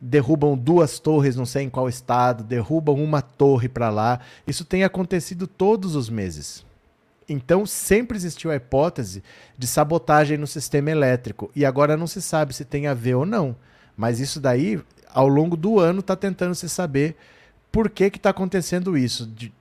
[0.00, 4.20] derrubam duas torres, não sei em qual estado, derrubam uma torre para lá.
[4.46, 6.64] Isso tem acontecido todos os meses.
[7.26, 9.22] Então sempre existiu a hipótese
[9.56, 13.24] de sabotagem no sistema elétrico e agora não se sabe se tem a ver ou
[13.24, 13.56] não.
[13.96, 17.16] Mas isso daí, ao longo do ano, está tentando se saber
[17.72, 19.26] por que está acontecendo isso.
[19.26, 19.52] De,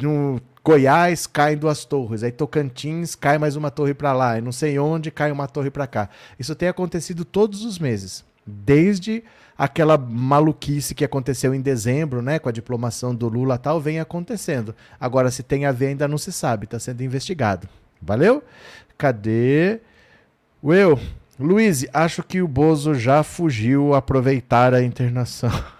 [0.00, 4.52] no Goiás caem duas torres, aí Tocantins cai mais uma torre para lá, e não
[4.52, 6.08] sei onde cai uma torre para cá.
[6.38, 9.22] Isso tem acontecido todos os meses, desde
[9.56, 14.74] aquela maluquice que aconteceu em dezembro, né, com a diplomação do Lula tal, vem acontecendo.
[14.98, 17.68] Agora, se tem a ver, ainda não se sabe, está sendo investigado.
[18.00, 18.42] Valeu?
[18.98, 19.80] Cadê?
[20.62, 20.98] Will,
[21.38, 25.50] Luiz, acho que o Bozo já fugiu aproveitar a internação.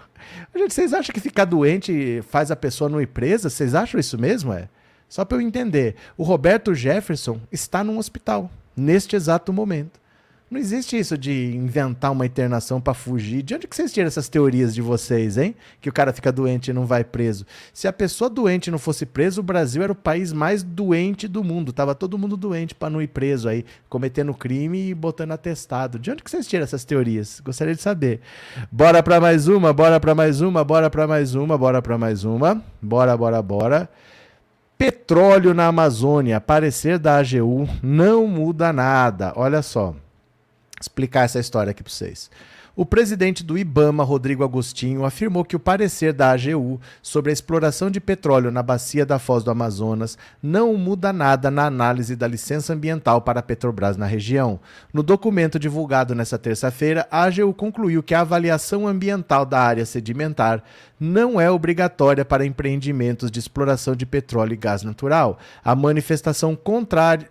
[0.54, 3.50] Gente, vocês acham que ficar doente faz a pessoa não ir presa?
[3.50, 4.52] Vocês acham isso mesmo?
[4.52, 4.68] É?
[5.08, 5.96] Só para eu entender.
[6.16, 10.00] O Roberto Jefferson está num hospital, neste exato momento.
[10.50, 13.42] Não existe isso de inventar uma internação para fugir.
[13.42, 15.56] De onde que vocês tiram essas teorias de vocês, hein?
[15.80, 17.46] Que o cara fica doente e não vai preso.
[17.72, 21.42] Se a pessoa doente não fosse preso, o Brasil era o país mais doente do
[21.42, 21.72] mundo.
[21.72, 25.98] Tava todo mundo doente para não ir preso aí, cometendo crime e botando atestado.
[25.98, 27.40] De onde que vocês tiram essas teorias?
[27.40, 28.20] Gostaria de saber.
[28.70, 32.22] Bora para mais uma, bora para mais uma, bora para mais uma, bora para mais
[32.22, 32.62] uma.
[32.82, 33.88] Bora, bora, bora.
[34.76, 39.32] Petróleo na Amazônia, parecer da AGU não muda nada.
[39.36, 39.96] Olha só
[40.80, 42.30] explicar essa história aqui para vocês.
[42.76, 47.88] O presidente do IBAMA, Rodrigo Agostinho, afirmou que o parecer da AGU sobre a exploração
[47.88, 52.72] de petróleo na bacia da Foz do Amazonas não muda nada na análise da licença
[52.72, 54.58] ambiental para a Petrobras na região.
[54.92, 60.60] No documento divulgado nesta terça-feira, a AGU concluiu que a avaliação ambiental da área sedimentar
[60.98, 65.38] não é obrigatória para empreendimentos de exploração de petróleo e gás natural.
[65.64, 66.58] A manifestação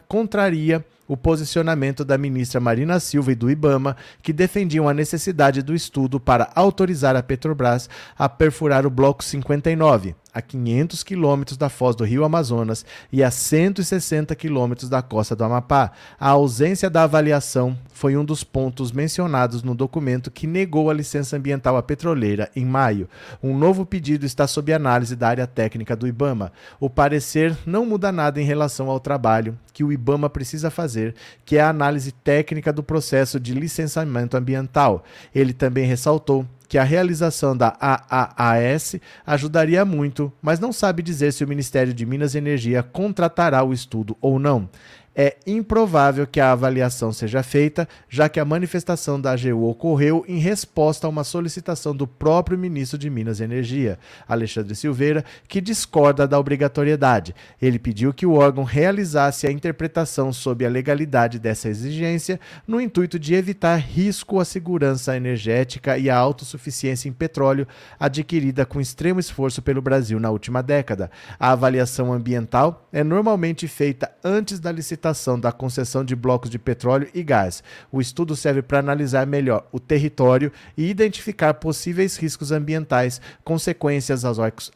[0.07, 5.75] contraria o posicionamento da ministra Marina Silva e do Ibama, que defendiam a necessidade do
[5.75, 11.95] estudo para autorizar a Petrobras a perfurar o Bloco 59 a 500 quilômetros da foz
[11.95, 15.91] do rio Amazonas e a 160 quilômetros da costa do Amapá.
[16.19, 21.37] A ausência da avaliação foi um dos pontos mencionados no documento que negou a licença
[21.37, 23.07] ambiental à petroleira em maio.
[23.41, 26.51] Um novo pedido está sob análise da área técnica do IBAMA.
[26.79, 31.15] O parecer não muda nada em relação ao trabalho que o IBAMA precisa fazer,
[31.45, 35.03] que é a análise técnica do processo de licenciamento ambiental.
[35.33, 38.95] Ele também ressaltou que a realização da AAAS
[39.25, 43.73] ajudaria muito, mas não sabe dizer se o Ministério de Minas e Energia contratará o
[43.73, 44.69] estudo ou não
[45.15, 50.39] é improvável que a avaliação seja feita, já que a manifestação da AGU ocorreu em
[50.39, 56.27] resposta a uma solicitação do próprio ministro de Minas e Energia, Alexandre Silveira, que discorda
[56.27, 57.35] da obrigatoriedade.
[57.61, 63.19] Ele pediu que o órgão realizasse a interpretação sob a legalidade dessa exigência, no intuito
[63.19, 67.67] de evitar risco à segurança energética e à autossuficiência em petróleo
[67.99, 71.11] adquirida com extremo esforço pelo Brasil na última década.
[71.39, 75.02] A avaliação ambiental é normalmente feita antes da licitação
[75.39, 77.61] da concessão de blocos de petróleo e gás.
[77.91, 84.23] O estudo serve para analisar melhor o território e identificar possíveis riscos ambientais, consequências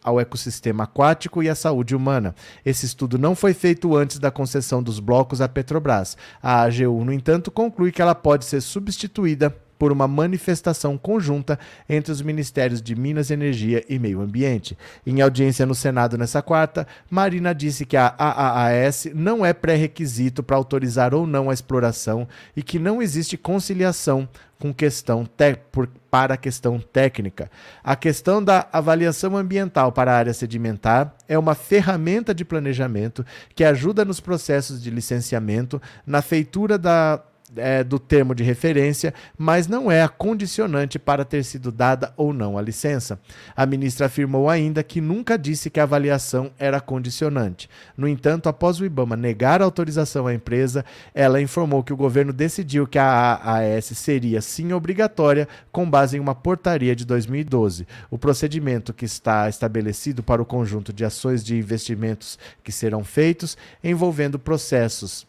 [0.04, 2.36] ao ecossistema aquático e à saúde humana.
[2.66, 6.18] Esse estudo não foi feito antes da concessão dos blocos à Petrobras.
[6.42, 12.12] A AGU, no entanto, conclui que ela pode ser substituída por uma manifestação conjunta entre
[12.12, 14.78] os Ministérios de Minas Energia e Meio Ambiente.
[15.06, 20.56] Em audiência no Senado nessa quarta, Marina disse que a AAAS não é pré-requisito para
[20.56, 24.28] autorizar ou não a exploração e que não existe conciliação
[24.60, 25.28] com questão
[25.72, 27.50] por, para a questão técnica.
[27.84, 33.64] A questão da avaliação ambiental para a área sedimentar é uma ferramenta de planejamento que
[33.64, 37.22] ajuda nos processos de licenciamento, na feitura da
[37.58, 42.34] é, do termo de referência, mas não é a condicionante para ter sido dada ou
[42.34, 43.20] não a licença.
[43.56, 47.70] A ministra afirmou ainda que nunca disse que a avaliação era condicionante.
[47.96, 52.34] No entanto, após o IBAMA negar a autorização à empresa, ela informou que o governo
[52.34, 57.88] decidiu que a AAS seria sim obrigatória com base em uma portaria de 2012.
[58.10, 63.58] O procedimento que está estabelecido para o conjunto de ações de investimentos que serão feitos
[63.84, 65.26] envolvendo processos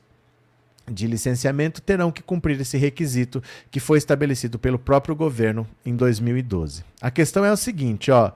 [0.90, 6.84] de licenciamento terão que cumprir esse requisito que foi estabelecido pelo próprio governo em 2012.
[7.00, 8.32] A questão é o seguinte, ó,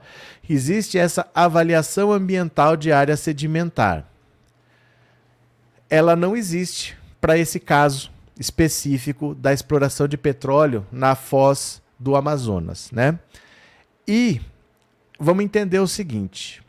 [0.49, 4.07] existe essa avaliação ambiental de área sedimentar.
[5.89, 12.89] Ela não existe para esse caso específico da exploração de petróleo na foz do Amazonas,
[12.91, 13.19] né?
[14.07, 14.41] E
[15.19, 16.62] vamos entender o seguinte: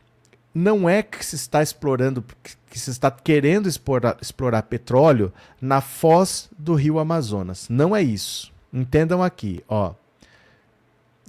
[0.55, 2.25] não é que se está explorando,
[2.71, 7.69] que se está querendo explorar, explorar petróleo na foz do rio Amazonas.
[7.69, 8.53] Não é isso.
[8.73, 9.95] Entendam aqui, ó.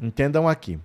[0.01, 0.79] Entendam aqui.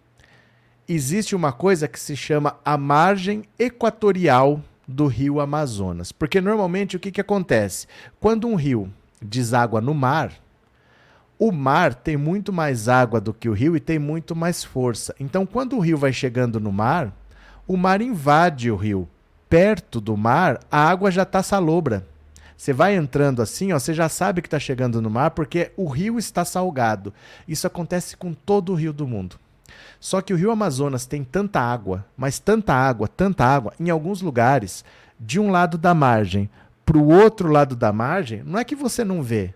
[0.88, 6.10] Existe uma coisa que se chama a margem equatorial do rio Amazonas.
[6.10, 7.86] Porque normalmente o que, que acontece?
[8.18, 10.32] Quando um rio deságua no mar,
[11.38, 15.14] o mar tem muito mais água do que o rio e tem muito mais força.
[15.18, 17.14] Então, quando o rio vai chegando no mar,
[17.70, 19.08] o mar invade o rio.
[19.48, 22.04] Perto do mar, a água já está salobra.
[22.56, 25.86] Você vai entrando assim, ó, você já sabe que está chegando no mar porque o
[25.86, 27.14] rio está salgado.
[27.46, 29.36] Isso acontece com todo o rio do mundo.
[30.00, 34.20] Só que o rio Amazonas tem tanta água, mas tanta água, tanta água, em alguns
[34.20, 34.84] lugares,
[35.20, 36.50] de um lado da margem
[36.84, 39.54] para o outro lado da margem, não é que você não vê,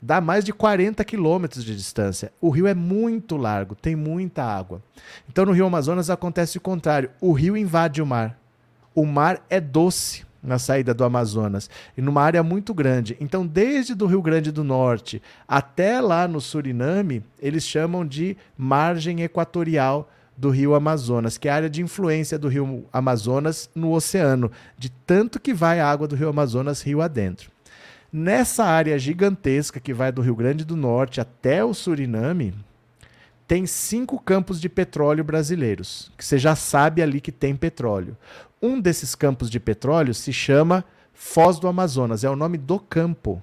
[0.00, 2.32] dá mais de 40 quilômetros de distância.
[2.40, 4.82] O rio é muito largo, tem muita água.
[5.28, 8.38] Então no Rio Amazonas acontece o contrário: o rio invade o mar.
[8.94, 13.16] O mar é doce na saída do Amazonas e numa área muito grande.
[13.20, 19.22] Então, desde do Rio Grande do Norte até lá no Suriname, eles chamam de margem
[19.22, 24.50] equatorial do Rio Amazonas, que é a área de influência do Rio Amazonas no oceano,
[24.78, 27.50] de tanto que vai a água do Rio Amazonas rio adentro.
[28.12, 32.54] Nessa área gigantesca que vai do Rio Grande do Norte até o Suriname,
[33.46, 38.16] tem cinco campos de petróleo brasileiros, que você já sabe ali que tem petróleo.
[38.60, 43.40] Um desses campos de petróleo se chama Foz do Amazonas, é o nome do campo.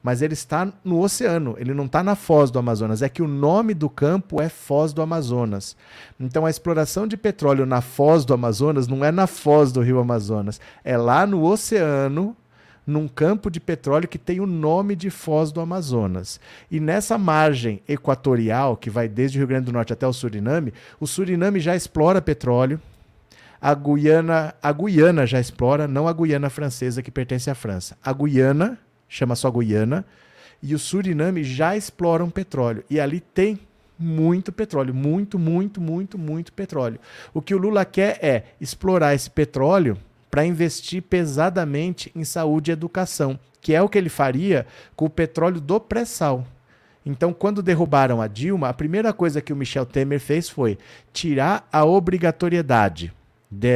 [0.00, 3.02] Mas ele está no oceano, ele não está na Foz do Amazonas.
[3.02, 5.76] É que o nome do campo é Foz do Amazonas.
[6.20, 9.98] Então a exploração de petróleo na Foz do Amazonas não é na Foz do Rio
[9.98, 12.36] Amazonas, é lá no oceano
[12.88, 16.40] num campo de petróleo que tem o nome de Foz do Amazonas.
[16.70, 20.72] E nessa margem equatorial, que vai desde o Rio Grande do Norte até o Suriname,
[20.98, 22.80] o Suriname já explora petróleo.
[23.60, 27.94] A Guiana, a Guiana já explora, não a Guiana francesa que pertence à França.
[28.02, 30.02] A Guiana, chama só Guiana,
[30.62, 32.82] e o Suriname já exploram petróleo.
[32.88, 33.60] E ali tem
[33.98, 36.98] muito petróleo, muito, muito, muito, muito petróleo.
[37.34, 39.98] O que o Lula quer é explorar esse petróleo
[40.30, 45.10] para investir pesadamente em saúde e educação, que é o que ele faria com o
[45.10, 46.46] petróleo do pré-sal.
[47.04, 50.78] Então, quando derrubaram a Dilma, a primeira coisa que o Michel Temer fez foi
[51.12, 53.12] tirar a obrigatoriedade
[53.50, 53.70] de,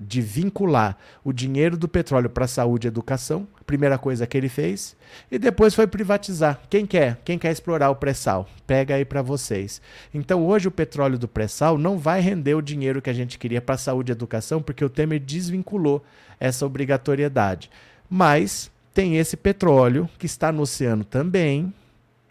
[0.00, 4.96] de vincular o dinheiro do petróleo para saúde e educação, primeira coisa que ele fez,
[5.30, 6.60] e depois foi privatizar.
[6.70, 7.20] Quem quer?
[7.24, 8.48] Quem quer explorar o pré-sal?
[8.66, 9.82] Pega aí para vocês.
[10.14, 13.60] Então hoje o petróleo do pré-sal não vai render o dinheiro que a gente queria
[13.60, 16.02] para saúde e educação, porque o Temer desvinculou
[16.40, 17.70] essa obrigatoriedade.
[18.08, 21.72] Mas tem esse petróleo que está no oceano também,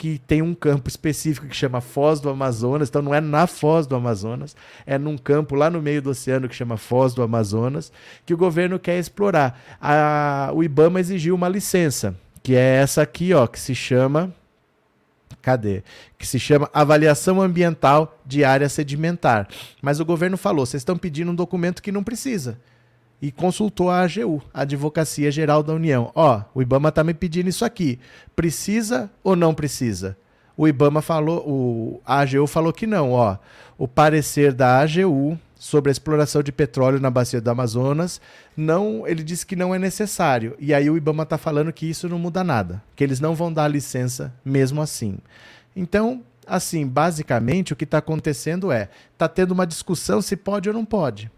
[0.01, 3.85] que tem um campo específico que chama Foz do Amazonas, então não é na Foz
[3.85, 7.91] do Amazonas, é num campo lá no meio do oceano que chama Foz do Amazonas,
[8.25, 9.61] que o governo quer explorar.
[9.79, 14.33] A, o IBAMA exigiu uma licença, que é essa aqui, ó, que se chama
[15.39, 15.83] cadê?
[16.17, 19.47] Que se chama Avaliação Ambiental de Área Sedimentar.
[19.83, 22.57] Mas o governo falou: vocês estão pedindo um documento que não precisa
[23.21, 26.12] e consultou a AGU, a Advocacia Geral da União.
[26.15, 27.99] Ó, o IBAMA está me pedindo isso aqui.
[28.36, 30.17] Precisa ou não precisa?
[30.57, 33.38] O IBAMA falou, o, a AGU falou que não, ó.
[33.77, 38.19] O parecer da AGU sobre a exploração de petróleo na bacia do Amazonas,
[38.57, 40.55] não, ele disse que não é necessário.
[40.60, 43.53] E aí o IBAMA está falando que isso não muda nada, que eles não vão
[43.53, 45.19] dar licença mesmo assim.
[45.75, 50.73] Então, assim, basicamente o que está acontecendo é, está tendo uma discussão se pode ou
[50.73, 51.29] não pode.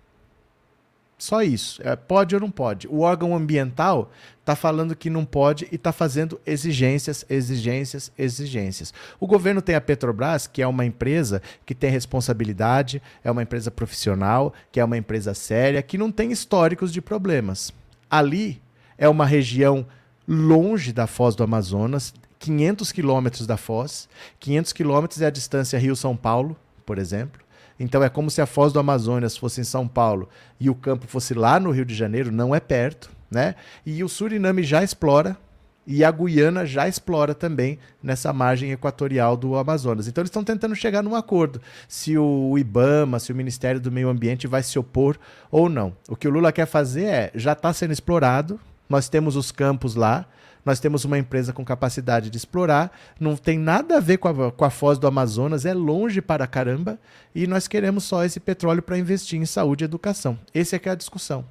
[1.18, 1.82] Só isso.
[1.84, 2.88] É, pode ou não pode.
[2.88, 8.94] O órgão ambiental está falando que não pode e está fazendo exigências, exigências, exigências.
[9.20, 13.72] O governo tem a Petrobras, que é uma empresa que tem responsabilidade, é uma empresa
[13.72, 17.72] profissional, que é uma empresa séria, que não tem históricos de problemas.
[18.10, 18.62] Ali
[18.98, 19.86] é uma região
[20.28, 24.10] longe da foz do Amazonas, 500 quilômetros da foz.
[24.40, 27.43] 500 quilômetros é a distância Rio-São Paulo, por exemplo.
[27.80, 31.08] Então é como se a Foz do Amazonas fosse em São Paulo e o campo
[31.08, 33.56] fosse lá no Rio de Janeiro, não é perto, né?
[33.86, 35.38] E o Suriname já explora
[35.86, 40.08] e a Guiana já explora também nessa margem equatorial do Amazonas.
[40.08, 44.10] Então eles estão tentando chegar num acordo, se o IBAMA, se o Ministério do Meio
[44.10, 45.18] Ambiente vai se opor
[45.52, 45.94] ou não.
[46.08, 48.60] O que o Lula quer fazer é, já está sendo explorado,
[48.90, 50.26] nós temos os campos lá,
[50.66, 54.52] nós temos uma empresa com capacidade de explorar, não tem nada a ver com a,
[54.52, 56.98] com a foz do Amazonas, é longe para caramba,
[57.36, 60.38] e nós queremos só esse petróleo para investir em saúde e educação.
[60.54, 61.46] Essa é que é a discussão.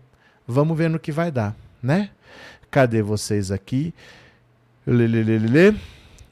[0.46, 2.10] Vamos ver no que vai dar, né?
[2.70, 3.94] Cadê vocês aqui?
[4.86, 5.78] Lelelele.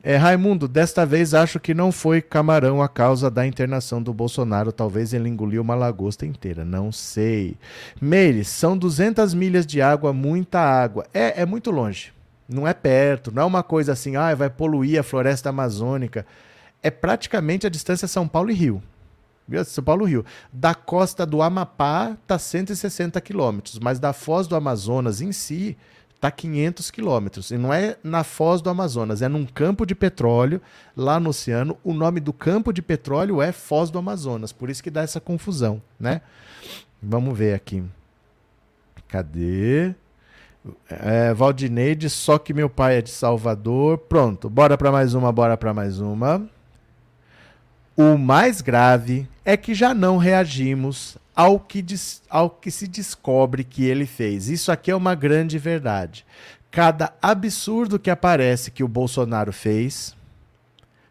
[0.02, 4.72] É, Raimundo, desta vez acho que não foi camarão a causa da internação do Bolsonaro.
[4.72, 6.64] Talvez ele engoliu uma lagosta inteira.
[6.64, 7.56] Não sei.
[8.00, 11.06] Meire, são 200 milhas de água, muita água.
[11.12, 12.12] É, é muito longe.
[12.50, 16.26] Não é perto, não é uma coisa assim, ah, vai poluir a floresta amazônica.
[16.82, 18.82] É praticamente a distância São Paulo e Rio.
[19.64, 20.24] São Paulo Rio.
[20.52, 25.76] Da costa do Amapá está 160 quilômetros, mas da foz do Amazonas em si
[26.14, 27.50] está 500 quilômetros.
[27.50, 30.60] E não é na foz do Amazonas, é num campo de petróleo
[30.96, 31.78] lá no oceano.
[31.82, 35.20] O nome do campo de petróleo é Foz do Amazonas, por isso que dá essa
[35.20, 36.20] confusão, né?
[37.02, 37.82] Vamos ver aqui.
[39.08, 39.94] Cadê?
[40.88, 43.98] É, Valdineide, só que meu pai é de Salvador.
[43.98, 46.48] Pronto, bora para mais uma, bora para mais uma.
[47.96, 51.84] O mais grave é que já não reagimos ao que,
[52.28, 54.48] ao que se descobre que ele fez.
[54.48, 56.24] Isso aqui é uma grande verdade.
[56.70, 60.14] Cada absurdo que aparece que o Bolsonaro fez,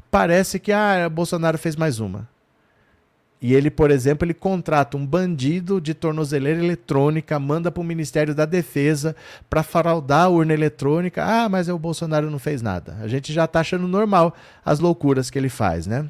[0.10, 2.28] parece que ah, o Bolsonaro fez mais uma.
[3.42, 8.36] E ele, por exemplo, ele contrata um bandido de tornozeleira eletrônica, manda para o Ministério
[8.36, 9.16] da Defesa
[9.50, 11.24] para fraudar a urna eletrônica.
[11.24, 12.98] Ah, mas o Bolsonaro não fez nada.
[13.02, 16.06] A gente já está achando normal as loucuras que ele faz, né?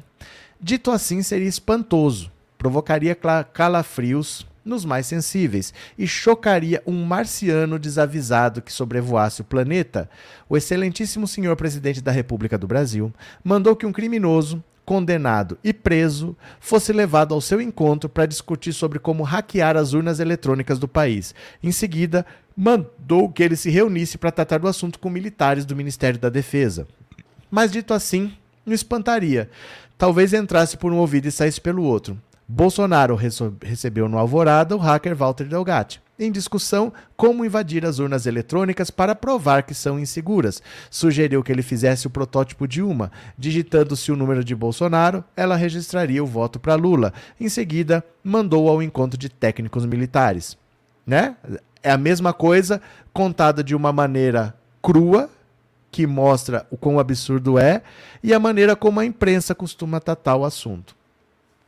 [0.60, 3.16] Dito assim, seria espantoso, provocaria
[3.52, 10.10] calafrios nos mais sensíveis e chocaria um marciano desavisado que sobrevoasse o planeta.
[10.48, 13.12] O excelentíssimo senhor presidente da República do Brasil
[13.42, 18.98] mandou que um criminoso condenado e preso, fosse levado ao seu encontro para discutir sobre
[18.98, 21.32] como hackear as urnas eletrônicas do país.
[21.62, 22.26] Em seguida,
[22.56, 26.88] mandou que ele se reunisse para tratar do assunto com militares do Ministério da Defesa.
[27.48, 28.32] Mas dito assim,
[28.66, 29.48] não espantaria.
[29.96, 32.20] Talvez entrasse por um ouvido e saísse pelo outro.
[32.48, 33.16] Bolsonaro
[33.62, 39.14] recebeu no Alvorada o hacker Walter Delgatti em discussão como invadir as urnas eletrônicas para
[39.14, 40.62] provar que são inseguras.
[40.90, 43.10] Sugeriu que ele fizesse o protótipo de uma.
[43.38, 47.12] Digitando-se o número de Bolsonaro, ela registraria o voto para Lula.
[47.40, 50.56] Em seguida, mandou ao encontro de técnicos militares.
[51.06, 51.34] Né?
[51.82, 52.80] É a mesma coisa
[53.12, 55.30] contada de uma maneira crua,
[55.90, 57.82] que mostra o quão absurdo é,
[58.22, 60.99] e a maneira como a imprensa costuma tratar o assunto.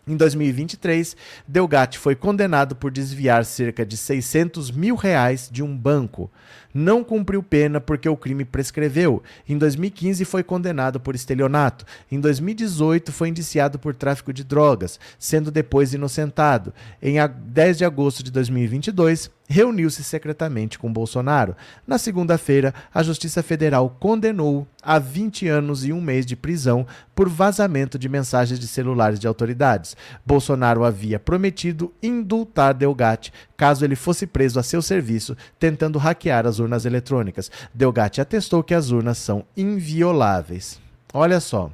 [0.04, 6.28] Em 2023, Delgatti foi condenado por desviar cerca de 600 mil reais de um banco.
[6.74, 9.22] Não cumpriu pena porque o crime prescreveu.
[9.48, 11.84] Em 2015, foi condenado por estelionato.
[12.10, 16.74] Em 2018, foi indiciado por tráfico de drogas, sendo depois inocentado.
[17.00, 21.54] Em 10 de agosto de 2022, reuniu-se secretamente com Bolsonaro.
[21.86, 27.28] Na segunda-feira, a Justiça Federal condenou a 20 anos e um mês de prisão por
[27.28, 29.96] vazamento de mensagens de celulares de autoridades.
[30.24, 36.58] Bolsonaro havia prometido indultar Delgatti caso ele fosse preso a seu serviço tentando hackear as
[36.58, 37.50] urnas eletrônicas.
[37.72, 40.80] Delgatti atestou que as urnas são invioláveis.
[41.12, 41.70] Olha só.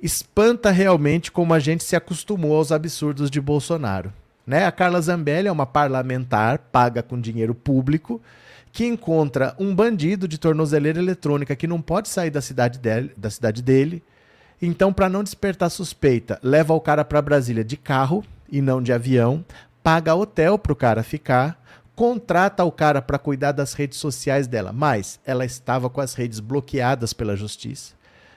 [0.00, 4.12] Espanta realmente como a gente se acostumou aos absurdos de Bolsonaro.
[4.48, 4.64] Né?
[4.64, 8.18] A Carla Zambelli é uma parlamentar paga com dinheiro público
[8.72, 13.28] que encontra um bandido de tornozeleira eletrônica que não pode sair da cidade dele, da
[13.28, 14.02] cidade dele.
[14.60, 18.90] Então, para não despertar suspeita, leva o cara para Brasília de carro e não de
[18.90, 19.44] avião,
[19.82, 21.62] paga hotel para o cara ficar,
[21.94, 26.40] contrata o cara para cuidar das redes sociais dela, mas ela estava com as redes
[26.40, 27.92] bloqueadas pela justiça.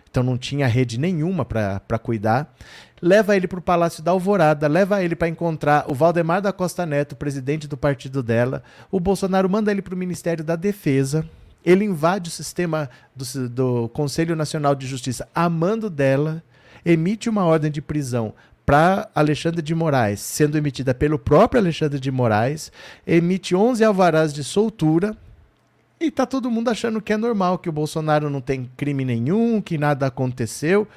[0.10, 2.54] Então não tinha rede nenhuma para cuidar
[3.02, 6.86] leva ele para o Palácio da Alvorada, leva ele para encontrar o Valdemar da Costa
[6.86, 8.62] Neto, presidente do partido dela.
[8.92, 11.26] O Bolsonaro manda ele para o Ministério da Defesa.
[11.66, 16.44] Ele invade o sistema do, do Conselho Nacional de Justiça a mando dela,
[16.86, 18.34] emite uma ordem de prisão
[18.66, 22.72] para Alexandre de Moraes, sendo emitida pelo próprio Alexandre de Moraes,
[23.06, 25.18] emite 11 alvarás de soltura
[26.00, 29.62] e tá todo mundo achando que é normal, que o Bolsonaro não tem crime nenhum,
[29.62, 30.88] que nada aconteceu.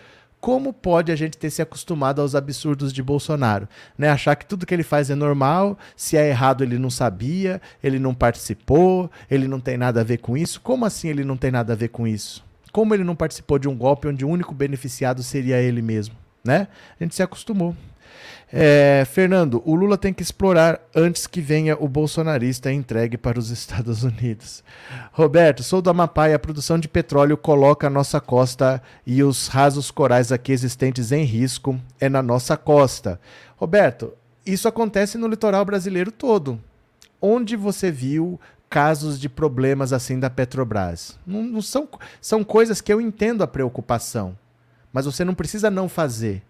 [0.44, 3.66] Como pode a gente ter se acostumado aos absurdos de Bolsonaro?
[3.96, 4.10] Né?
[4.10, 7.98] Achar que tudo que ele faz é normal, se é errado ele não sabia, ele
[7.98, 10.60] não participou, ele não tem nada a ver com isso.
[10.60, 12.44] Como assim ele não tem nada a ver com isso?
[12.72, 16.14] Como ele não participou de um golpe onde o único beneficiado seria ele mesmo?
[16.44, 16.68] Né?
[17.00, 17.74] A gente se acostumou.
[18.52, 23.50] É, Fernando, o Lula tem que explorar antes que venha o bolsonarista entregue para os
[23.50, 24.62] Estados Unidos.
[25.12, 29.48] Roberto, sou do Amapá e a produção de petróleo coloca a nossa costa e os
[29.48, 33.20] rasos corais aqui existentes em risco é na nossa costa.
[33.56, 34.12] Roberto,
[34.46, 36.60] isso acontece no litoral brasileiro todo.
[37.20, 38.38] Onde você viu
[38.68, 41.18] casos de problemas assim da Petrobras?
[41.26, 41.88] Não, não são,
[42.20, 44.36] são coisas que eu entendo a preocupação,
[44.92, 46.42] mas você não precisa não fazer.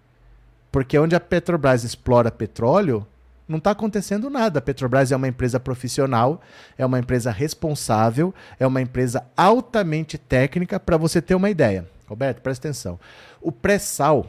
[0.74, 3.06] Porque onde a Petrobras explora petróleo,
[3.46, 4.58] não está acontecendo nada.
[4.58, 6.40] A Petrobras é uma empresa profissional,
[6.76, 10.80] é uma empresa responsável, é uma empresa altamente técnica.
[10.80, 12.98] Para você ter uma ideia, Roberto, presta atenção.
[13.40, 14.26] O pré-sal,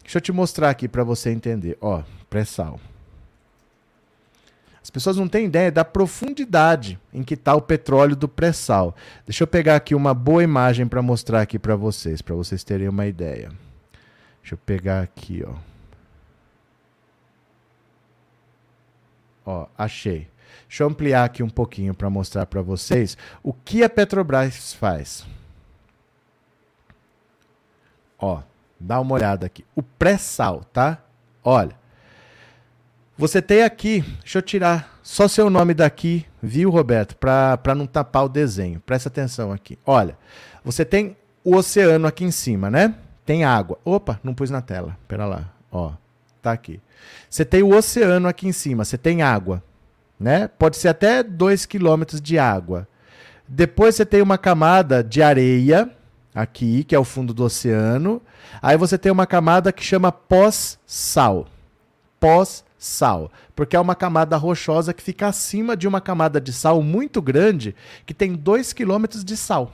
[0.00, 1.76] deixa eu te mostrar aqui para você entender.
[1.80, 2.78] Ó, pré-sal.
[4.80, 8.94] As pessoas não têm ideia da profundidade em que está o petróleo do pré-sal.
[9.26, 12.88] Deixa eu pegar aqui uma boa imagem para mostrar aqui para vocês, para vocês terem
[12.88, 13.50] uma ideia.
[14.40, 15.69] Deixa eu pegar aqui, ó.
[19.50, 20.28] Ó, achei.
[20.68, 25.26] Deixa eu ampliar aqui um pouquinho para mostrar para vocês o que a Petrobras faz.
[28.16, 28.42] Ó,
[28.78, 29.64] dá uma olhada aqui.
[29.74, 30.98] O pré-sal, tá?
[31.42, 31.74] Olha.
[33.18, 37.16] Você tem aqui, deixa eu tirar só seu nome daqui, viu, Roberto?
[37.16, 38.80] Para não tapar o desenho.
[38.80, 39.76] Presta atenção aqui.
[39.84, 40.16] Olha,
[40.64, 42.94] você tem o oceano aqui em cima, né?
[43.26, 43.78] Tem água.
[43.84, 44.96] Opa, não pus na tela.
[45.08, 45.52] Pera lá.
[45.70, 45.92] Ó,
[46.40, 46.80] tá aqui.
[47.28, 49.62] Você tem o oceano aqui em cima, você tem água,
[50.18, 50.48] né?
[50.48, 52.88] Pode ser até 2 quilômetros de água.
[53.46, 55.90] Depois você tem uma camada de areia
[56.34, 58.22] aqui, que é o fundo do oceano.
[58.62, 61.46] Aí você tem uma camada que chama pós-sal.
[62.20, 63.30] Pós-sal.
[63.56, 67.74] Porque é uma camada rochosa que fica acima de uma camada de sal muito grande,
[68.06, 69.72] que tem 2 quilômetros de sal.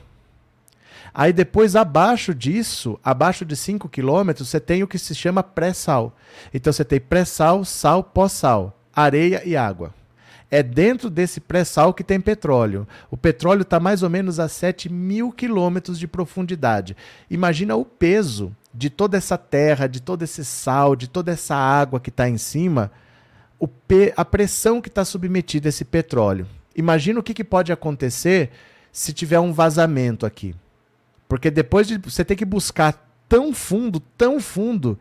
[1.18, 6.14] Aí depois, abaixo disso, abaixo de 5 quilômetros, você tem o que se chama pré-sal.
[6.52, 9.94] Então você tem pré-sal, sal, pós-sal, areia e água.
[10.50, 12.86] É dentro desse pré-sal que tem petróleo.
[13.10, 16.94] O petróleo está mais ou menos a 7 mil quilômetros de profundidade.
[17.30, 21.98] Imagina o peso de toda essa terra, de todo esse sal, de toda essa água
[21.98, 22.92] que está em cima,
[24.14, 26.46] a pressão que está submetida a esse petróleo.
[26.76, 28.50] Imagina o que, que pode acontecer
[28.92, 30.54] se tiver um vazamento aqui.
[31.28, 32.92] Porque depois de você ter que buscar
[33.28, 34.98] tão fundo, tão fundo,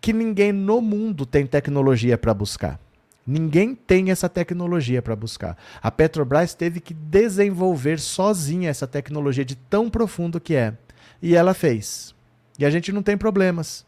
[0.00, 2.78] que ninguém no mundo tem tecnologia para buscar.
[3.26, 5.56] Ninguém tem essa tecnologia para buscar.
[5.82, 10.74] A Petrobras teve que desenvolver sozinha essa tecnologia de tão profundo que é.
[11.20, 12.14] E ela fez.
[12.56, 13.84] E a gente não tem problemas.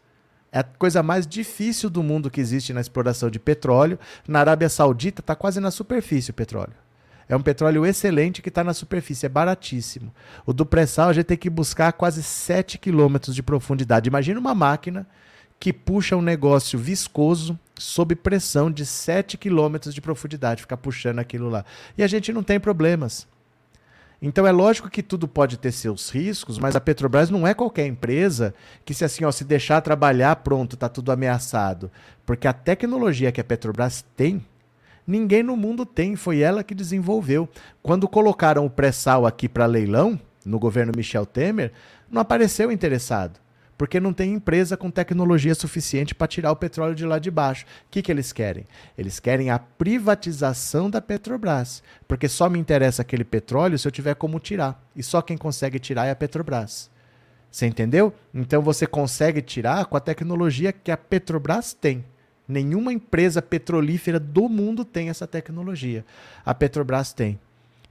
[0.51, 3.99] É a coisa mais difícil do mundo que existe na exploração de petróleo.
[4.27, 6.75] Na Arábia Saudita está quase na superfície o petróleo.
[7.29, 10.13] É um petróleo excelente que está na superfície, é baratíssimo.
[10.47, 14.09] O do pré-sal a gente tem que buscar quase 7 quilômetros de profundidade.
[14.09, 15.07] Imagina uma máquina
[15.61, 21.51] que puxa um negócio viscoso sob pressão de 7 quilômetros de profundidade, ficar puxando aquilo
[21.51, 21.65] lá.
[21.97, 23.27] E a gente não tem problemas.
[24.21, 27.87] Então é lógico que tudo pode ter seus riscos, mas a Petrobras não é qualquer
[27.87, 28.53] empresa
[28.85, 31.91] que se assim, ó, se deixar trabalhar, pronto, está tudo ameaçado.
[32.27, 34.45] Porque a tecnologia que a Petrobras tem
[35.09, 37.49] Ninguém no mundo tem, foi ela que desenvolveu.
[37.83, 41.73] Quando colocaram o pré-sal aqui para leilão, no governo Michel Temer,
[42.11, 43.41] não apareceu interessado.
[43.79, 47.65] Porque não tem empresa com tecnologia suficiente para tirar o petróleo de lá de baixo.
[47.65, 48.67] O que, que eles querem?
[48.99, 51.83] Eles querem a privatização da Petrobras.
[52.07, 54.79] Porque só me interessa aquele petróleo se eu tiver como tirar.
[54.95, 56.91] E só quem consegue tirar é a Petrobras.
[57.51, 58.13] Você entendeu?
[58.35, 62.05] Então você consegue tirar com a tecnologia que a Petrobras tem.
[62.49, 66.05] Nenhuma empresa petrolífera do mundo tem essa tecnologia.
[66.47, 67.39] A Petrobras tem.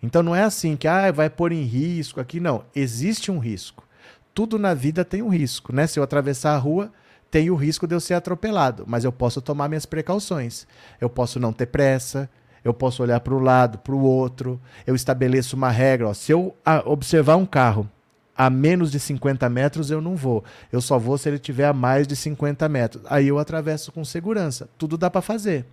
[0.01, 2.39] Então não é assim que ah, vai pôr em risco aqui.
[2.39, 3.87] Não, existe um risco.
[4.33, 5.73] Tudo na vida tem um risco.
[5.73, 5.85] Né?
[5.85, 6.91] Se eu atravessar a rua,
[7.29, 10.65] tem o risco de eu ser atropelado, mas eu posso tomar minhas precauções.
[10.99, 12.29] Eu posso não ter pressa,
[12.63, 16.09] eu posso olhar para um lado, para o outro, eu estabeleço uma regra.
[16.09, 17.89] Ó, se eu ah, observar um carro
[18.37, 20.43] a menos de 50 metros eu não vou.
[20.71, 23.03] Eu só vou se ele tiver a mais de 50 metros.
[23.09, 24.69] Aí eu atravesso com segurança.
[24.77, 25.65] Tudo dá para fazer.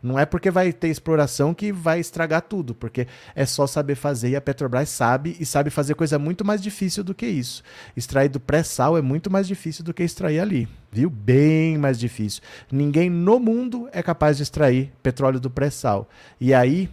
[0.00, 4.30] Não é porque vai ter exploração que vai estragar tudo, porque é só saber fazer
[4.30, 7.64] e a Petrobras sabe e sabe fazer coisa muito mais difícil do que isso.
[7.96, 11.10] Extrair do pré-sal é muito mais difícil do que extrair ali, viu?
[11.10, 12.42] Bem mais difícil.
[12.70, 16.08] Ninguém no mundo é capaz de extrair petróleo do pré-sal.
[16.40, 16.88] E aí,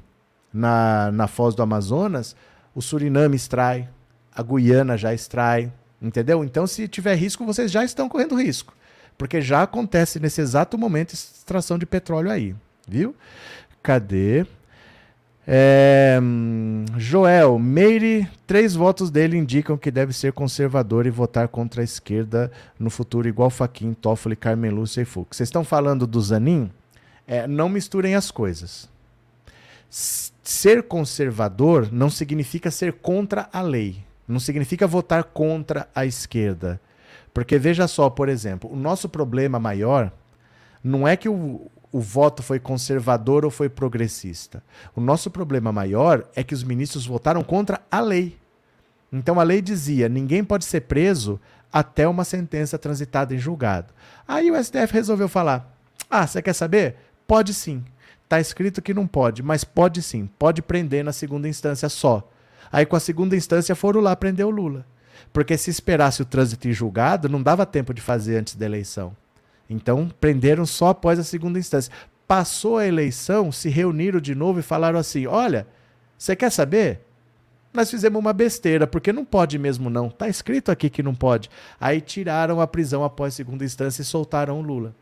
[0.51, 2.35] na, na foz do Amazonas,
[2.73, 3.87] o Suriname extrai,
[4.35, 5.71] a Guiana já extrai,
[6.01, 6.43] entendeu?
[6.43, 8.73] Então, se tiver risco, vocês já estão correndo risco,
[9.17, 12.55] porque já acontece nesse exato momento extração de petróleo aí
[12.87, 13.15] viu?
[13.81, 14.45] Cadê?
[15.47, 16.19] É,
[16.97, 22.51] Joel, Meire, três votos dele indicam que deve ser conservador e votar contra a esquerda
[22.79, 25.37] no futuro, igual Faquin, Toffoli, Carmen Lúcia e Fux.
[25.37, 26.71] Vocês estão falando do Zanin?
[27.27, 28.89] É, não misturem as coisas.
[29.89, 34.03] Ser conservador não significa ser contra a lei.
[34.27, 36.79] Não significa votar contra a esquerda.
[37.33, 40.11] Porque veja só, por exemplo, o nosso problema maior
[40.83, 44.63] não é que o, o voto foi conservador ou foi progressista.
[44.95, 48.37] O nosso problema maior é que os ministros votaram contra a lei.
[49.11, 51.39] Então a lei dizia: ninguém pode ser preso
[51.71, 53.93] até uma sentença transitada em julgado.
[54.27, 55.73] Aí o STF resolveu falar:
[56.09, 56.95] ah, você quer saber?
[57.27, 57.83] Pode sim.
[58.23, 60.29] Está escrito que não pode, mas pode sim.
[60.39, 62.29] Pode prender na segunda instância só.
[62.75, 64.85] Aí com a segunda instância foram lá prender o Lula.
[65.31, 69.15] Porque se esperasse o trânsito em julgado, não dava tempo de fazer antes da eleição.
[69.69, 71.89] Então, prenderam só após a segunda instância.
[72.27, 75.65] Passou a eleição, se reuniram de novo e falaram assim: olha,
[76.17, 76.99] você quer saber?
[77.73, 80.09] Nós fizemos uma besteira, porque não pode mesmo não.
[80.09, 81.49] Tá escrito aqui que não pode.
[81.79, 84.93] Aí tiraram a prisão após segunda instância e soltaram o Lula.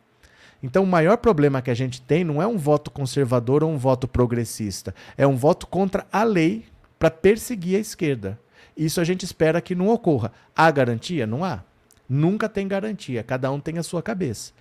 [0.61, 3.80] Então, o maior problema que a gente tem não é um voto conservador ou um
[3.80, 4.93] voto progressista.
[5.17, 6.71] É um voto contra a lei
[7.04, 8.39] para perseguir a esquerda.
[8.78, 10.32] Isso a gente espera que não ocorra.
[10.56, 11.28] Há garantia?
[11.28, 11.62] Não há.
[12.08, 14.54] Nunca tem garantia, cada um tem a sua cabeça.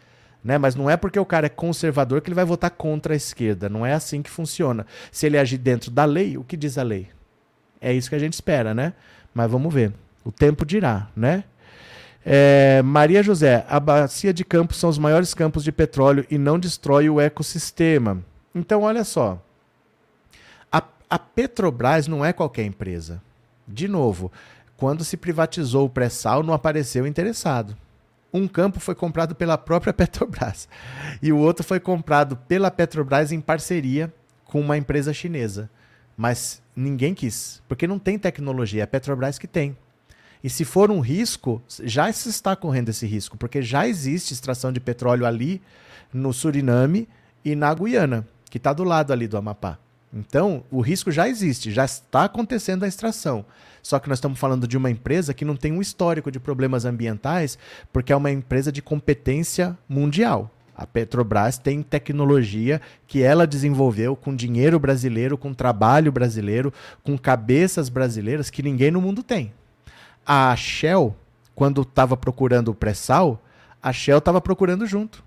[0.43, 0.59] Né?
[0.59, 3.69] Mas não é porque o cara é conservador que ele vai votar contra a esquerda.
[3.69, 4.85] Não é assim que funciona.
[5.13, 7.11] Se ele agir dentro da lei, o que diz a lei?
[7.81, 8.93] É isso que a gente espera, né?
[9.33, 9.93] Mas vamos ver.
[10.25, 11.45] O tempo dirá, né?
[12.27, 16.59] É, Maria José, a bacia de campos são os maiores campos de petróleo e não
[16.59, 18.19] destrói o ecossistema.
[18.53, 19.41] Então, olha só.
[21.13, 23.23] A, Petrobras não é qualquer empresa.
[23.69, 24.33] De novo,
[24.79, 27.77] quando se privatizou o pré-sal, não apareceu interessado.
[28.33, 30.67] Um campo foi comprado pela própria Petrobras
[31.23, 34.11] e o outro foi comprado pela Petrobras em parceria
[34.47, 35.69] com uma empresa chinesa.
[36.17, 39.77] Mas ninguém quis, porque não tem tecnologia, é a Petrobras que tem.
[40.43, 44.73] E se for um risco, já se está correndo esse risco, porque já existe extração
[44.73, 45.61] de petróleo ali
[46.11, 47.07] no Suriname
[47.45, 49.79] e na Guiana, que está do lado ali do Amapá.
[50.13, 53.45] Então, o risco já existe, já está acontecendo a extração.
[53.83, 56.85] Só que nós estamos falando de uma empresa que não tem um histórico de problemas
[56.85, 57.59] ambientais,
[57.93, 60.51] porque é uma empresa de competência mundial.
[60.77, 67.89] A Petrobras tem tecnologia que ela desenvolveu com dinheiro brasileiro, com trabalho brasileiro, com cabeças
[67.89, 69.53] brasileiras que ninguém no mundo tem.
[70.25, 71.15] A Shell,
[71.55, 73.43] quando estava procurando o pré-sal,
[73.83, 75.23] a Shell estava procurando junto.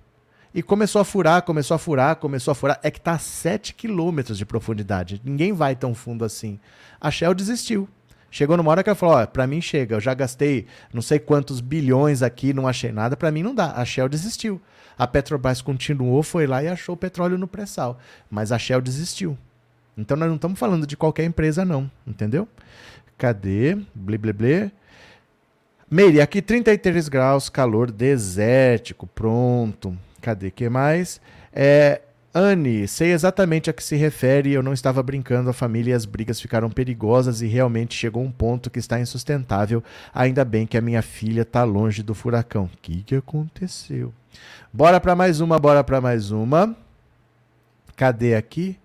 [0.55, 2.79] E começou a furar, começou a furar, começou a furar.
[2.81, 5.21] É que está a 7 quilômetros de profundidade.
[5.21, 6.57] Ninguém vai tão fundo assim.
[6.99, 7.89] A Shell desistiu.
[8.31, 11.19] Chegou numa hora que ela falou: Ó, pra mim chega, eu já gastei não sei
[11.19, 13.73] quantos bilhões aqui, não achei nada, para mim não dá.
[13.73, 14.61] A Shell desistiu.
[14.97, 17.99] A Petrobras continuou, foi lá e achou petróleo no pré-sal.
[18.31, 19.37] Mas a Shell desistiu.
[19.97, 21.91] Então nós não estamos falando de qualquer empresa, não.
[22.07, 22.47] Entendeu?
[23.17, 23.77] Cadê?
[23.93, 24.71] Blé, blé, blé.
[25.91, 29.05] Meire, aqui 33 graus, calor desértico.
[29.05, 29.97] Pronto.
[30.25, 31.21] Cadê que mais?
[31.53, 32.01] É,
[32.33, 36.03] Anne, sei exatamente a que se refere, eu não estava brincando, a família e as
[36.03, 39.83] brigas ficaram perigosas e realmente chegou um ponto que está insustentável.
[40.11, 42.63] Ainda bem que a minha filha está longe do furacão.
[42.63, 44.11] O que, que aconteceu?
[44.73, 46.75] Bora para mais uma, bora para mais uma.
[47.95, 48.79] Cadê aqui?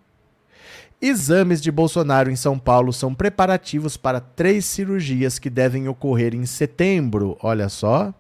[1.01, 6.45] Exames de Bolsonaro em São Paulo são preparativos para três cirurgias que devem ocorrer em
[6.45, 7.39] setembro.
[7.41, 8.13] Olha só.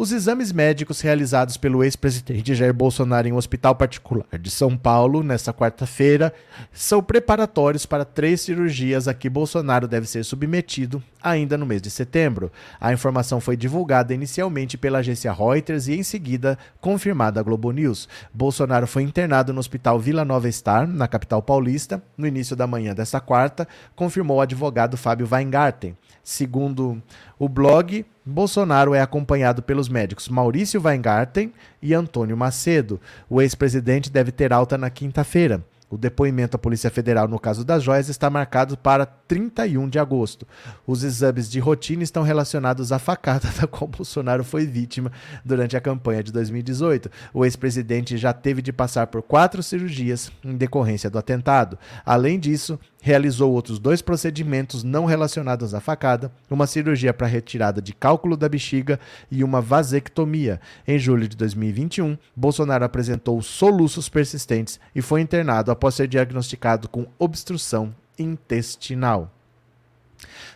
[0.00, 5.22] Os exames médicos realizados pelo ex-presidente Jair Bolsonaro em um hospital particular de São Paulo
[5.22, 6.32] nesta quarta-feira
[6.72, 11.90] são preparatórios para três cirurgias a que Bolsonaro deve ser submetido ainda no mês de
[11.90, 12.50] setembro.
[12.80, 18.08] A informação foi divulgada inicialmente pela agência Reuters e em seguida confirmada à Globo News.
[18.32, 22.94] Bolsonaro foi internado no Hospital Vila Nova Star, na capital paulista, no início da manhã
[22.94, 25.96] desta quarta, confirmou o advogado Fábio Weingarten.
[26.22, 27.02] Segundo
[27.38, 31.52] o blog, Bolsonaro é acompanhado pelos médicos Maurício Weingarten
[31.82, 33.00] e Antônio Macedo.
[33.28, 35.64] O ex-presidente deve ter alta na quinta-feira.
[35.90, 40.46] O depoimento à Polícia Federal no caso das joias está marcado para 31 de agosto.
[40.86, 45.10] Os exames de rotina estão relacionados à facada da qual Bolsonaro foi vítima
[45.44, 47.10] durante a campanha de 2018.
[47.34, 51.76] O ex-presidente já teve de passar por quatro cirurgias em decorrência do atentado.
[52.06, 57.94] Além disso, realizou outros dois procedimentos não relacionados à facada, uma cirurgia para retirada de
[57.94, 60.60] cálculo da bexiga e uma vasectomia.
[60.86, 67.06] Em julho de 2021, Bolsonaro apresentou soluços persistentes e foi internado após ser diagnosticado com
[67.18, 69.32] obstrução intestinal.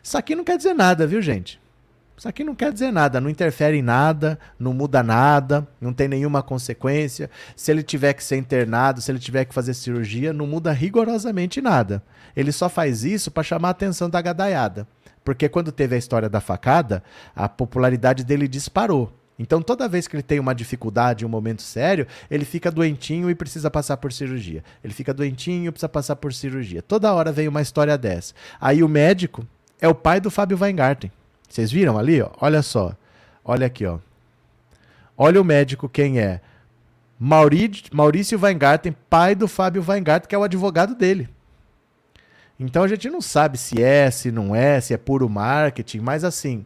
[0.02, 1.58] Isso aqui não quer dizer nada, viu, gente?
[2.14, 6.06] Isso aqui não quer dizer nada, não interfere em nada, não muda nada, não tem
[6.06, 7.30] nenhuma consequência.
[7.56, 11.62] Se ele tiver que ser internado, se ele tiver que fazer cirurgia, não muda rigorosamente
[11.62, 12.02] nada.
[12.36, 14.86] Ele só faz isso para chamar a atenção da gadaiada.
[15.24, 17.02] Porque quando teve a história da facada,
[17.34, 19.10] a popularidade dele disparou.
[19.38, 23.34] Então, toda vez que ele tem uma dificuldade, um momento sério, ele fica doentinho e
[23.34, 24.62] precisa passar por cirurgia.
[24.82, 26.80] Ele fica doentinho e precisa passar por cirurgia.
[26.80, 28.32] Toda hora vem uma história dessa.
[28.60, 29.44] Aí o médico
[29.80, 31.10] é o pai do Fábio Weingarten.
[31.48, 32.22] Vocês viram ali?
[32.22, 32.30] Ó?
[32.40, 32.94] Olha só.
[33.44, 33.98] Olha aqui, ó.
[35.16, 36.40] Olha o médico quem é.
[37.18, 41.28] Maurício Weingarten, pai do Fábio Weingarten, que é o advogado dele.
[42.58, 46.24] Então a gente não sabe se é, se não é, se é puro marketing, mas
[46.24, 46.64] assim,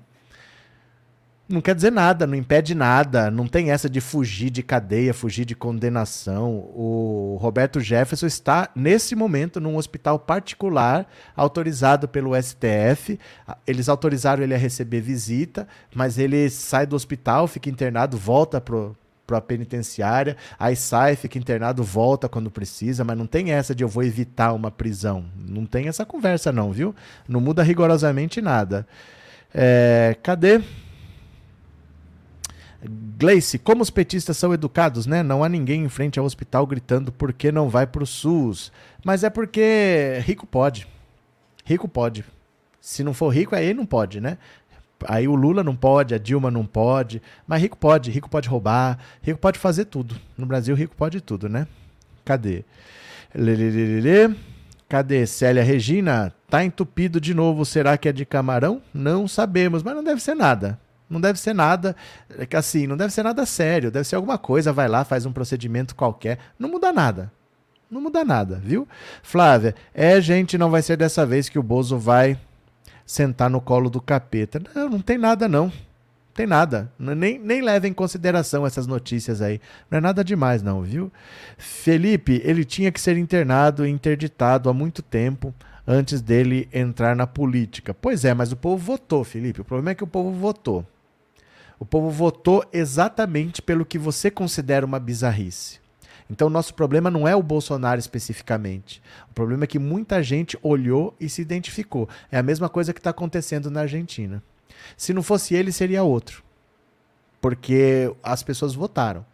[1.49, 5.46] não quer dizer nada, não impede nada, não tem essa de fugir de cadeia, fugir
[5.46, 6.57] de condenação.
[6.74, 13.18] O Roberto Jefferson está, nesse momento, num hospital particular, autorizado pelo STF.
[13.66, 18.94] Eles autorizaram ele a receber visita, mas ele sai do hospital, fica internado, volta pro
[19.26, 23.84] para a penitenciária, aí sai, fica internado, volta quando precisa, mas não tem essa de
[23.84, 25.26] eu vou evitar uma prisão.
[25.36, 26.94] Não tem essa conversa não, viu?
[27.28, 28.86] Não muda rigorosamente nada.
[29.55, 30.62] É, cadê?
[33.18, 35.22] Gleice, como os petistas são educados, né?
[35.22, 38.70] Não há ninguém em frente ao hospital gritando por que não vai pro SUS.
[39.05, 40.87] Mas é porque rico pode.
[41.64, 42.24] Rico pode.
[42.81, 44.39] Se não for rico, aí não pode, né?
[45.07, 48.99] Aí o Lula não pode, a Dilma não pode, mas rico pode, rico pode roubar,
[49.22, 50.16] rico pode fazer tudo.
[50.37, 51.66] No Brasil, rico pode tudo, né?
[52.24, 52.64] Cadê?
[53.35, 54.37] Lelelele.
[54.89, 55.26] Cadê?
[55.26, 58.81] Célia Regina, tá entupido de novo, será que é de camarão?
[58.93, 60.81] Não sabemos, mas não deve ser nada.
[61.09, 61.96] Não deve ser nada,
[62.30, 65.32] é assim, não deve ser nada sério, deve ser alguma coisa, vai lá, faz um
[65.32, 67.32] procedimento qualquer, não muda nada.
[67.90, 68.86] Não muda nada, viu?
[69.22, 72.38] Flávia, é, gente, não vai ser dessa vez que o Bozo vai
[73.06, 74.61] sentar no colo do capeta.
[74.74, 75.72] Não, não tem nada não.
[76.34, 76.92] Tem nada.
[76.98, 79.61] Nem, nem leva em consideração essas notícias aí.
[79.90, 81.11] Não é nada demais, não, viu?
[81.56, 85.52] Felipe, ele tinha que ser internado e interditado há muito tempo
[85.86, 87.94] antes dele entrar na política.
[87.94, 89.62] Pois é, mas o povo votou, Felipe.
[89.62, 90.86] O problema é que o povo votou.
[91.79, 95.79] O povo votou exatamente pelo que você considera uma bizarrice.
[96.31, 99.03] Então, nosso problema não é o Bolsonaro especificamente.
[99.31, 102.09] O problema é que muita gente olhou e se identificou.
[102.31, 104.43] É a mesma coisa que está acontecendo na Argentina.
[104.97, 106.43] Se não fosse ele, seria outro.
[107.41, 109.24] Porque as pessoas votaram.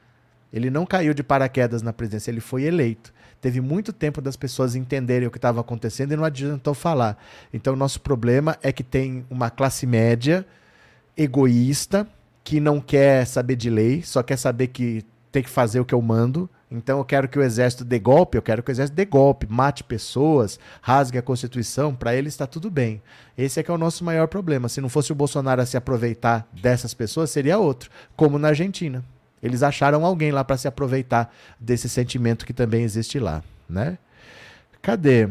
[0.53, 3.13] Ele não caiu de paraquedas na presidência, ele foi eleito.
[3.41, 7.19] Teve muito tempo das pessoas entenderem o que estava acontecendo e não adiantou falar.
[7.53, 10.47] Então, nosso problema é que tem uma classe média
[11.17, 12.07] egoísta
[12.45, 15.95] que não quer saber de lei, só quer saber que tem que fazer o que
[15.95, 16.49] eu mando.
[16.71, 19.47] Então eu quero que o exército dê golpe, eu quero que o exército dê golpe,
[19.49, 23.01] mate pessoas, rasgue a Constituição, para ele está tudo bem.
[23.39, 24.69] Esse é que é o nosso maior problema.
[24.69, 29.05] Se não fosse o Bolsonaro a se aproveitar dessas pessoas, seria outro, como na Argentina.
[29.43, 33.99] Eles acharam alguém lá para se aproveitar desse sentimento que também existe lá, né?
[34.83, 35.29] Cadê?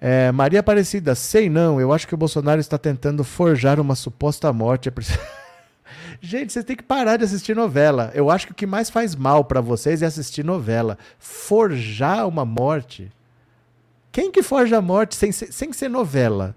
[0.00, 4.52] É, Maria Aparecida, sei não, eu acho que o Bolsonaro está tentando forjar uma suposta
[4.52, 4.90] morte.
[6.20, 8.10] Gente, vocês têm que parar de assistir novela.
[8.14, 10.98] Eu acho que o que mais faz mal para vocês é assistir novela.
[11.18, 13.10] Forjar uma morte.
[14.10, 16.56] Quem que forja a morte sem ser, sem ser novela?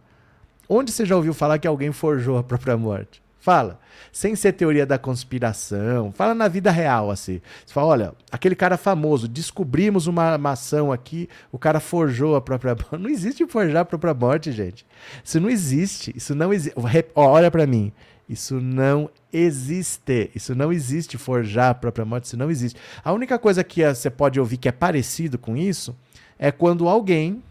[0.68, 3.22] Onde você já ouviu falar que alguém forjou a própria morte?
[3.40, 3.80] Fala.
[4.12, 6.12] Sem ser teoria da conspiração.
[6.12, 7.42] Fala na vida real, assim.
[7.66, 12.76] Você fala, olha, aquele cara famoso, descobrimos uma maçã aqui, o cara forjou a própria
[12.76, 12.98] morte.
[13.02, 14.86] Não existe forjar a própria morte, gente.
[15.24, 16.14] Isso não existe.
[16.16, 16.76] Isso não existe.
[17.16, 17.92] Olha para mim.
[18.32, 20.32] Isso não existe.
[20.34, 21.18] Isso não existe.
[21.18, 22.80] Forjar a própria morte, isso não existe.
[23.04, 25.94] A única coisa que você pode ouvir que é parecido com isso
[26.40, 27.44] é quando alguém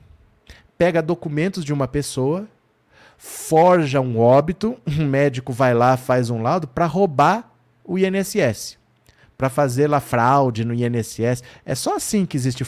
[0.78, 2.49] pega documentos de uma pessoa,
[3.18, 7.53] forja um óbito, um médico vai lá, faz um laudo para roubar
[7.85, 8.80] o INSS
[9.41, 11.43] para fazer lá fraude no INSS.
[11.64, 12.62] É só assim que existe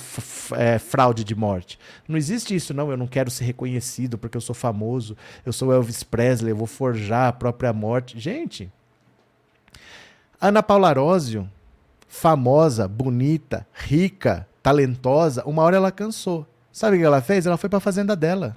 [0.56, 1.78] é, fraude de morte.
[2.08, 2.90] Não existe isso, não.
[2.90, 5.14] Eu não quero ser reconhecido porque eu sou famoso,
[5.44, 8.18] eu sou Elvis Presley, eu vou forjar a própria morte.
[8.18, 8.72] Gente,
[10.40, 11.46] Ana Paula Arósio,
[12.08, 16.46] famosa, bonita, rica, talentosa, uma hora ela cansou.
[16.72, 17.44] Sabe o que ela fez?
[17.44, 18.56] Ela foi para a fazenda dela.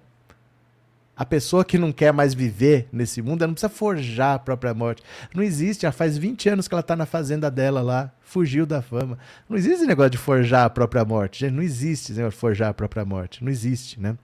[1.17, 4.73] A pessoa que não quer mais viver nesse mundo, ela não precisa forjar a própria
[4.73, 5.01] morte.
[5.33, 8.81] Não existe, já faz 20 anos que ela está na fazenda dela lá, fugiu da
[8.81, 9.17] fama.
[9.47, 11.49] Não existe negócio de forjar a própria morte.
[11.49, 13.43] Não existe negócio de forjar a própria morte.
[13.43, 14.17] Não existe, né?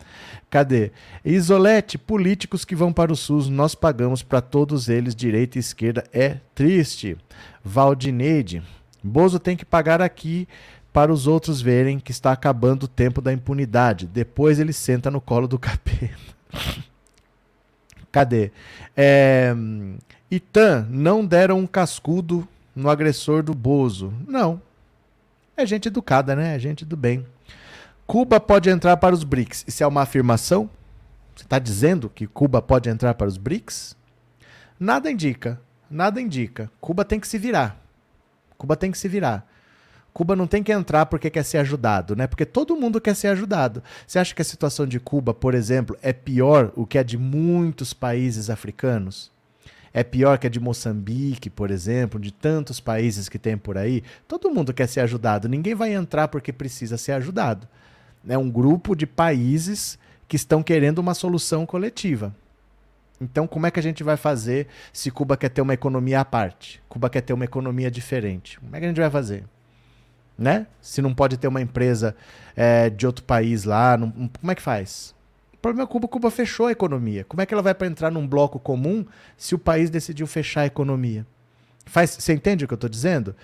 [0.50, 0.92] Cadê?
[1.24, 6.04] Isolete, políticos que vão para o SUS, nós pagamos para todos eles, direita e esquerda.
[6.12, 7.16] É triste.
[7.64, 8.62] Valdineide,
[9.04, 10.48] Bozo tem que pagar aqui
[10.92, 14.06] para os outros verem que está acabando o tempo da impunidade.
[14.08, 16.41] Depois ele senta no colo do capeta.
[18.12, 18.52] Cadê?
[18.96, 19.54] É,
[20.30, 24.14] Itan, não deram um cascudo no agressor do Bozo.
[24.28, 24.62] Não.
[25.56, 26.56] É gente educada, né?
[26.56, 27.26] É gente do bem.
[28.06, 29.64] Cuba pode entrar para os BRICS.
[29.68, 30.70] Isso é uma afirmação?
[31.36, 33.96] Você está dizendo que Cuba pode entrar para os BRICS?
[34.80, 35.60] Nada indica.
[35.90, 36.70] Nada indica.
[36.80, 37.78] Cuba tem que se virar.
[38.58, 39.48] Cuba tem que se virar.
[40.14, 42.28] Cuba não tem que entrar porque quer ser ajudado, né?
[42.28, 43.82] Porque todo mundo quer ser ajudado.
[44.06, 47.18] Você acha que a situação de Cuba, por exemplo, é pior o que é de
[47.18, 49.32] muitos países africanos?
[49.94, 54.04] É pior que a de Moçambique, por exemplo, de tantos países que tem por aí?
[54.28, 55.50] Todo mundo quer ser ajudado.
[55.50, 57.68] Ninguém vai entrar porque precisa ser ajudado.
[58.28, 59.98] É um grupo de países
[60.28, 62.34] que estão querendo uma solução coletiva.
[63.20, 66.26] Então, como é que a gente vai fazer se Cuba quer ter uma economia à
[66.26, 66.82] parte?
[66.88, 68.60] Cuba quer ter uma economia diferente.
[68.60, 69.44] Como é que a gente vai fazer?
[70.38, 70.68] Né?
[70.82, 72.16] Se não pode ter uma empresa
[72.56, 75.14] é, de outro país lá, não, como é que faz?
[75.54, 77.24] O problema é que Cuba, Cuba fechou a economia.
[77.24, 79.06] Como é que ela vai para entrar num bloco comum
[79.38, 81.26] se o país decidiu fechar a economia?
[81.86, 83.36] Faz, você entende o que eu estou dizendo?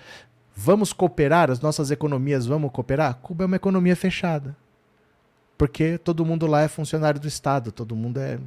[0.54, 3.14] Vamos cooperar, as nossas economias vamos cooperar?
[3.22, 4.56] Cuba é uma economia fechada.
[5.56, 8.38] Porque todo mundo lá é funcionário do Estado, todo mundo é.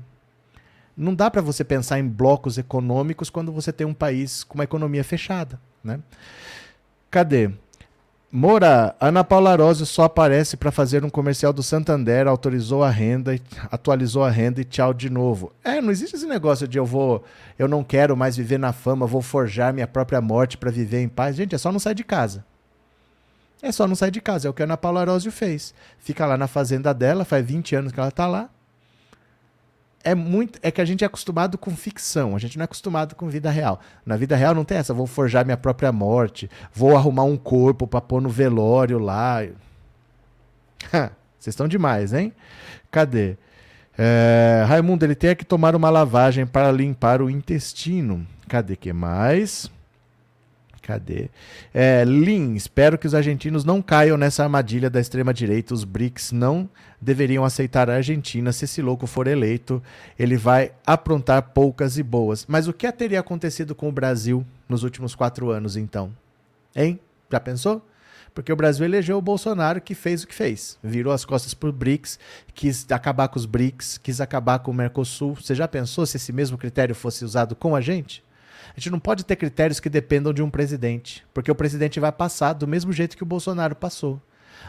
[0.96, 4.66] Não dá para você pensar em blocos econômicos quando você tem um país com uma
[4.66, 5.60] economia fechada.
[5.84, 6.00] Né?
[7.10, 7.52] Cadê?
[8.34, 13.38] Moura, Ana Paula Arósio só aparece para fazer um comercial do Santander, autorizou a renda,
[13.70, 15.52] atualizou a renda e tchau de novo.
[15.62, 17.26] É, não existe esse negócio de eu vou,
[17.60, 21.10] eu não quero mais viver na fama, vou forjar minha própria morte para viver em
[21.10, 21.36] paz.
[21.36, 22.46] Gente, é só não sair de casa.
[23.62, 25.74] É só não sair de casa, é o que a Ana Paula Arósio fez.
[26.00, 28.50] Fica lá na fazenda dela, faz 20 anos que ela está lá,
[30.04, 33.16] é muito é que a gente é acostumado com ficção, a gente não é acostumado
[33.16, 33.80] com vida real.
[34.06, 37.88] Na vida real não tem essa, vou forjar minha própria morte, vou arrumar um corpo
[37.88, 39.42] para pôr no velório lá.
[41.40, 42.34] Vocês estão demais, hein?
[42.92, 43.38] Cadê?
[43.98, 48.26] É, Raimundo, ele tem que tomar uma lavagem para limpar o intestino.
[48.48, 49.70] Cadê que mais?
[50.82, 51.30] Cadê?
[51.74, 55.74] É, Lin, espero que os argentinos não caiam nessa armadilha da extrema-direita.
[55.74, 56.68] Os BRICS não
[57.00, 58.52] deveriam aceitar a Argentina.
[58.52, 59.82] Se esse louco for eleito,
[60.18, 62.46] ele vai aprontar poucas e boas.
[62.48, 66.12] Mas o que teria acontecido com o Brasil nos últimos quatro anos, então?
[66.76, 67.00] Hein?
[67.32, 67.86] Já pensou?
[68.34, 70.80] Porque o Brasil elegeu o Bolsonaro que fez o que fez.
[70.82, 72.18] Virou as costas para o BRICS,
[72.56, 75.36] quis acabar com os BRICS, quis acabar com o Mercosul.
[75.36, 78.24] Você já pensou se esse mesmo critério fosse usado com a gente?
[78.76, 82.12] A gente não pode ter critérios que dependam de um presidente, porque o presidente vai
[82.12, 84.22] passar do mesmo jeito que o Bolsonaro passou.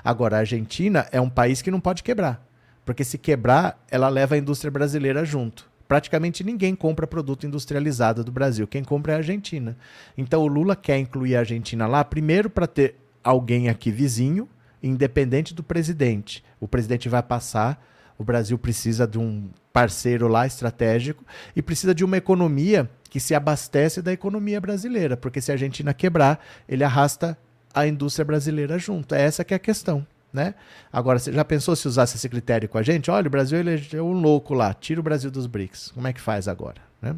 [0.03, 2.45] Agora, a Argentina é um país que não pode quebrar,
[2.85, 5.71] porque se quebrar, ela leva a indústria brasileira junto.
[5.87, 8.67] Praticamente ninguém compra produto industrializado do Brasil.
[8.67, 9.77] Quem compra é a Argentina.
[10.17, 14.49] Então o Lula quer incluir a Argentina lá, primeiro para ter alguém aqui vizinho,
[14.83, 16.43] independente do presidente.
[16.59, 17.85] O presidente vai passar,
[18.17, 21.25] o Brasil precisa de um parceiro lá estratégico
[21.55, 25.93] e precisa de uma economia que se abastece da economia brasileira, porque se a Argentina
[25.93, 27.37] quebrar, ele arrasta
[27.75, 29.15] a indústria brasileira junto.
[29.15, 30.07] É essa que é a questão.
[30.33, 30.55] Né?
[30.91, 33.11] Agora, você já pensou se usasse esse critério com a gente?
[33.11, 35.91] Olha, o Brasil elegeu um louco lá, tira o Brasil dos BRICS.
[35.95, 36.81] Como é que faz agora?
[37.03, 37.15] Né?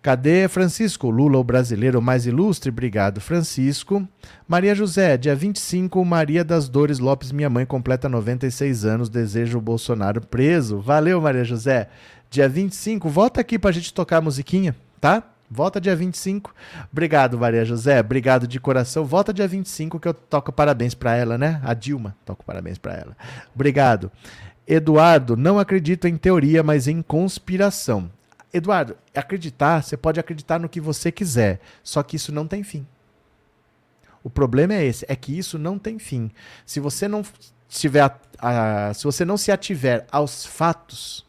[0.00, 1.10] Cadê Francisco?
[1.10, 2.70] Lula, o brasileiro mais ilustre?
[2.70, 4.06] Obrigado, Francisco.
[4.46, 9.08] Maria José, dia 25, Maria das Dores Lopes, minha mãe, completa 96 anos.
[9.08, 10.78] Desejo o Bolsonaro preso.
[10.78, 11.88] Valeu, Maria José
[12.32, 13.10] dia 25.
[13.10, 15.22] Volta aqui pra gente tocar a musiquinha, tá?
[15.50, 16.54] Volta dia 25.
[16.90, 18.00] Obrigado, Maria José.
[18.00, 19.04] Obrigado de coração.
[19.04, 21.60] Volta dia 25 que eu toco parabéns para ela, né?
[21.62, 22.16] A Dilma.
[22.24, 23.14] Toco parabéns para ela.
[23.54, 24.10] Obrigado.
[24.66, 28.10] Eduardo, não acredito em teoria, mas em conspiração.
[28.50, 32.86] Eduardo, acreditar, você pode acreditar no que você quiser, só que isso não tem fim.
[34.22, 36.30] O problema é esse, é que isso não tem fim.
[36.64, 37.22] Se você não
[37.68, 41.26] tiver, a, se você não se ativer aos fatos,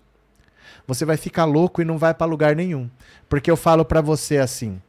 [0.88, 2.90] você vai ficar louco e não vai para lugar nenhum.
[3.30, 4.82] Porque eu falo para você assim: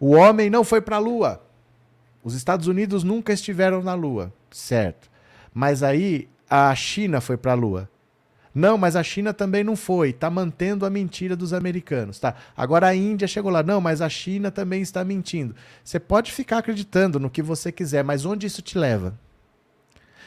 [0.00, 1.42] o homem não foi para a lua.
[2.24, 5.10] Os Estados Unidos nunca estiveram na lua, certo?
[5.52, 7.88] Mas aí a China foi para a lua.
[8.54, 12.34] Não, mas a China também não foi, está mantendo a mentira dos americanos, tá?
[12.54, 15.54] Agora a Índia chegou lá, não, mas a China também está mentindo.
[15.82, 19.18] Você pode ficar acreditando no que você quiser, mas onde isso te leva?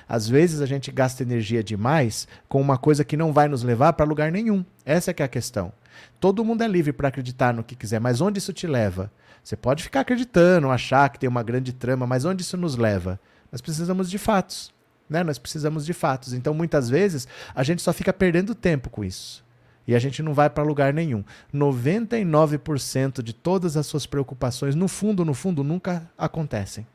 [0.07, 3.93] Às vezes a gente gasta energia demais com uma coisa que não vai nos levar
[3.93, 4.63] para lugar nenhum.
[4.85, 5.71] Essa é que é a questão.
[6.19, 9.11] Todo mundo é livre para acreditar no que quiser, mas onde isso te leva?
[9.43, 13.19] Você pode ficar acreditando, achar que tem uma grande trama, mas onde isso nos leva?
[13.51, 14.73] Nós precisamos de fatos.
[15.09, 15.23] Né?
[15.23, 16.33] Nós precisamos de fatos.
[16.33, 19.45] Então, muitas vezes, a gente só fica perdendo tempo com isso.
[19.87, 21.23] E a gente não vai para lugar nenhum.
[21.53, 26.87] 99% de todas as suas preocupações, no fundo, no fundo, nunca acontecem.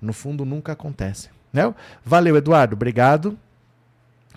[0.00, 1.30] No fundo, nunca acontecem.
[1.52, 1.72] Né?
[2.04, 2.74] Valeu, Eduardo.
[2.74, 3.38] Obrigado.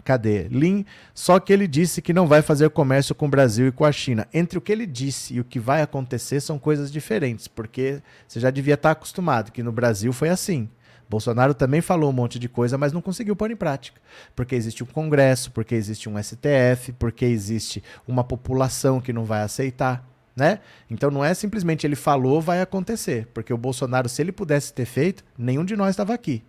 [0.03, 0.47] Cadê?
[0.49, 3.85] Lin, só que ele disse que não vai fazer comércio com o Brasil e com
[3.85, 4.27] a China.
[4.33, 8.39] Entre o que ele disse e o que vai acontecer são coisas diferentes, porque você
[8.39, 10.67] já devia estar acostumado que no Brasil foi assim.
[11.09, 14.01] Bolsonaro também falou um monte de coisa, mas não conseguiu pôr em prática.
[14.35, 19.43] Porque existe um Congresso, porque existe um STF, porque existe uma população que não vai
[19.43, 20.03] aceitar.
[20.35, 20.59] Né?
[20.89, 23.27] Então não é simplesmente ele falou, vai acontecer.
[23.31, 26.43] Porque o Bolsonaro, se ele pudesse ter feito, nenhum de nós estava aqui.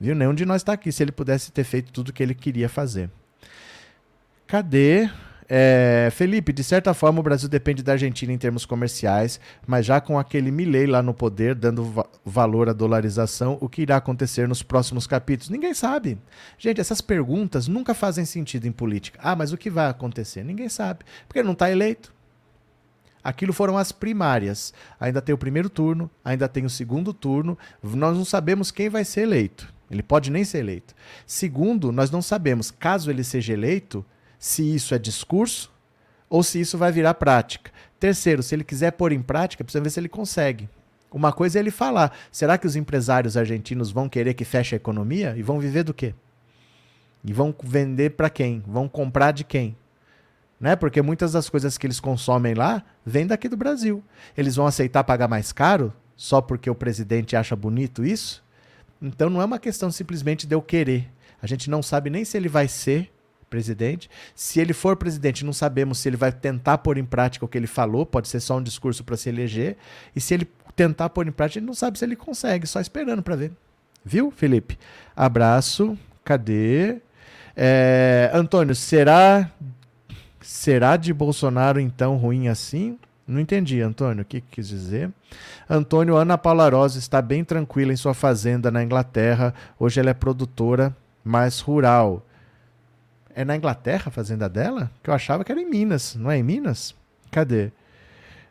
[0.00, 0.14] Viu?
[0.14, 2.68] Nenhum de nós está aqui se ele pudesse ter feito tudo o que ele queria
[2.68, 3.10] fazer.
[4.46, 5.10] Cadê?
[5.52, 10.00] É, Felipe, de certa forma o Brasil depende da Argentina em termos comerciais, mas já
[10.00, 14.46] com aquele Milley lá no poder, dando va valor à dolarização, o que irá acontecer
[14.46, 15.50] nos próximos capítulos?
[15.50, 16.18] Ninguém sabe.
[16.56, 19.18] Gente, essas perguntas nunca fazem sentido em política.
[19.20, 20.44] Ah, mas o que vai acontecer?
[20.44, 22.14] Ninguém sabe, porque não está eleito.
[23.22, 24.72] Aquilo foram as primárias.
[25.00, 27.58] Ainda tem o primeiro turno, ainda tem o segundo turno.
[27.82, 29.79] Nós não sabemos quem vai ser eleito.
[29.90, 30.94] Ele pode nem ser eleito.
[31.26, 34.04] Segundo, nós não sabemos, caso ele seja eleito,
[34.38, 35.70] se isso é discurso
[36.28, 37.72] ou se isso vai virar prática.
[37.98, 40.68] Terceiro, se ele quiser pôr em prática, precisa ver se ele consegue.
[41.10, 44.76] Uma coisa é ele falar: será que os empresários argentinos vão querer que feche a
[44.76, 46.14] economia e vão viver do quê?
[47.24, 48.62] E vão vender para quem?
[48.66, 49.76] Vão comprar de quem?
[50.58, 50.76] Né?
[50.76, 54.02] Porque muitas das coisas que eles consomem lá vêm daqui do Brasil.
[54.36, 58.42] Eles vão aceitar pagar mais caro só porque o presidente acha bonito isso?
[59.00, 61.08] Então não é uma questão simplesmente de eu querer.
[61.42, 63.10] A gente não sabe nem se ele vai ser
[63.48, 64.08] presidente.
[64.34, 67.58] Se ele for presidente, não sabemos se ele vai tentar pôr em prática o que
[67.58, 69.76] ele falou, pode ser só um discurso para se eleger.
[70.14, 73.22] E se ele tentar pôr em prática, ele não sabe se ele consegue, só esperando
[73.22, 73.52] para ver.
[74.04, 74.78] Viu, Felipe?
[75.14, 75.98] Abraço.
[76.24, 77.00] Cadê?
[77.56, 79.50] É, Antônio, será
[80.40, 82.98] será de Bolsonaro então ruim assim?
[83.30, 85.08] Não entendi, Antônio, o que, que quis dizer?
[85.68, 89.54] Antônio, Ana Paula Rosa está bem tranquila em sua fazenda na Inglaterra.
[89.78, 92.26] Hoje ela é produtora mais rural.
[93.32, 94.90] É na Inglaterra a fazenda dela?
[95.00, 96.16] Que eu achava que era em Minas.
[96.16, 96.92] Não é em Minas?
[97.30, 97.70] Cadê?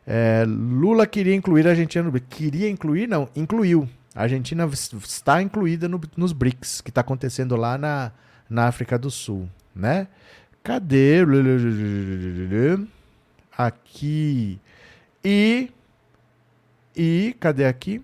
[0.08, 2.28] É, Lula queria incluir a Argentina no BRICS.
[2.30, 3.06] Queria incluir?
[3.06, 3.88] Não, incluiu.
[4.16, 8.14] A Argentina está incluída no, nos BRICS, que está acontecendo lá na,
[8.50, 9.50] na África do Sul.
[9.76, 10.08] Né?
[10.64, 11.18] Cadê?
[13.58, 14.58] Aqui.
[15.24, 15.70] E.
[16.96, 17.36] E.
[17.40, 18.02] Cadê aqui?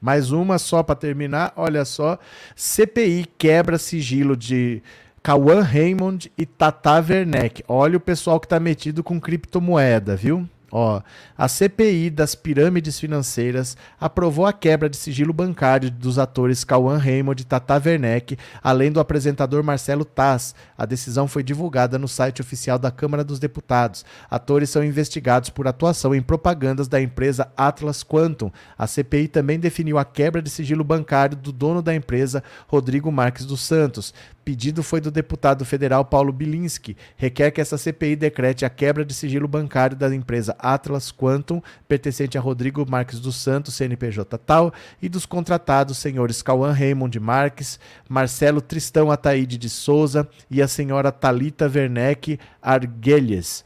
[0.00, 1.52] Mais uma só para terminar.
[1.56, 2.18] Olha só.
[2.54, 4.82] CPI quebra sigilo de
[5.22, 7.64] Cauã Raymond e Tata Werneck.
[7.66, 10.46] Olha o pessoal que está metido com criptomoeda, viu?
[10.76, 11.00] Ó,
[11.38, 17.40] a CPI das pirâmides financeiras aprovou a quebra de sigilo bancário dos atores Cauã Raymond
[17.40, 20.52] e Tata Werneck, além do apresentador Marcelo Taz.
[20.76, 24.04] A decisão foi divulgada no site oficial da Câmara dos Deputados.
[24.28, 28.50] Atores são investigados por atuação em propagandas da empresa Atlas Quantum.
[28.76, 33.46] A CPI também definiu a quebra de sigilo bancário do dono da empresa, Rodrigo Marques
[33.46, 34.12] dos Santos.
[34.44, 36.96] Pedido foi do deputado federal Paulo Bilinski.
[37.16, 42.36] Requer que essa CPI decrete a quebra de sigilo bancário da empresa Atlas Quantum, pertencente
[42.36, 48.60] a Rodrigo Marques dos Santos, CNPJ tal, e dos contratados senhores Cauã Raymond Marques, Marcelo
[48.60, 53.64] Tristão Ataíde de Souza e a senhora Talita Werneck Arguelles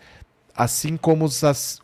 [0.58, 1.24] assim como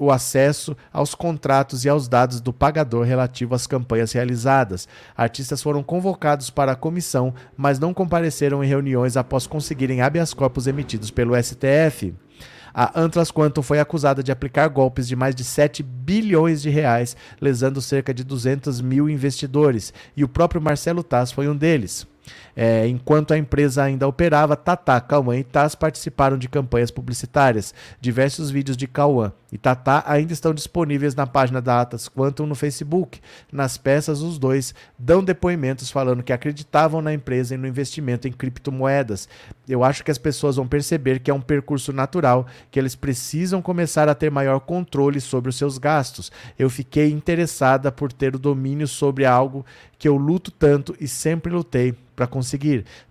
[0.00, 4.88] o acesso aos contratos e aos dados do pagador relativo às campanhas realizadas.
[5.16, 10.66] Artistas foram convocados para a comissão, mas não compareceram em reuniões após conseguirem habeas corpus
[10.66, 12.12] emitidos pelo STF.
[12.74, 17.16] A Antras Quantum foi acusada de aplicar golpes de mais de 7 bilhões de reais,
[17.40, 22.04] lesando cerca de 200 mil investidores, e o próprio Marcelo Taz foi um deles.
[22.56, 27.74] É, enquanto a empresa ainda operava, Tata, Cauã e Taz participaram de campanhas publicitárias.
[28.00, 32.54] Diversos vídeos de Cauã e Tata ainda estão disponíveis na página da Atas Quantum no
[32.54, 33.20] Facebook.
[33.52, 38.32] Nas peças, os dois dão depoimentos falando que acreditavam na empresa e no investimento em
[38.32, 39.28] criptomoedas.
[39.68, 43.62] Eu acho que as pessoas vão perceber que é um percurso natural, que eles precisam
[43.62, 46.30] começar a ter maior controle sobre os seus gastos.
[46.58, 49.64] Eu fiquei interessada por ter o domínio sobre algo
[49.98, 52.43] que eu luto tanto e sempre lutei para conseguir.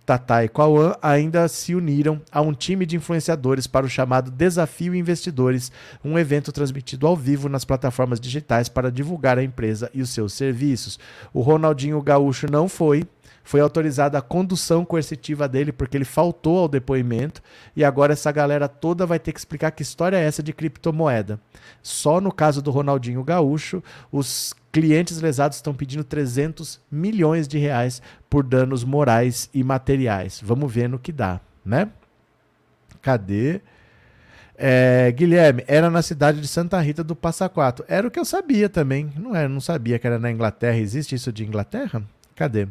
[0.06, 4.94] Tata e Cauã ainda se uniram a um time de influenciadores para o chamado Desafio
[4.94, 5.72] Investidores,
[6.04, 10.34] um evento transmitido ao vivo nas plataformas digitais para divulgar a empresa e os seus
[10.34, 11.00] serviços.
[11.34, 13.06] O Ronaldinho Gaúcho não foi,
[13.44, 17.42] Foi autorizada a condução coercitiva dele porque ele faltou ao depoimento
[17.76, 21.40] e agora essa galera toda vai ter que explicar que história é essa de criptomoeda.
[21.82, 28.02] Só no caso do Ronaldinho Gaúcho, os clientes lesados estão pedindo 300 milhões de reais
[28.28, 30.42] por danos morais e materiais.
[30.44, 31.90] Vamos ver no que dá, né?
[33.00, 33.62] Cadê?
[34.58, 37.86] É, Guilherme, era na cidade de Santa Rita do Passa Quatro.
[37.88, 39.14] Era o que eu sabia também.
[39.16, 40.78] Não era, não sabia que era na Inglaterra.
[40.78, 42.02] Existe isso de Inglaterra?
[42.36, 42.68] Cadê?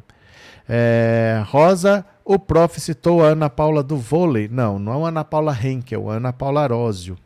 [0.69, 4.49] É, Rosa, o prof citou a Ana Paula do vôlei.
[4.49, 7.17] Não, não a Ana Paula Henkel, a Ana Paula Arósio.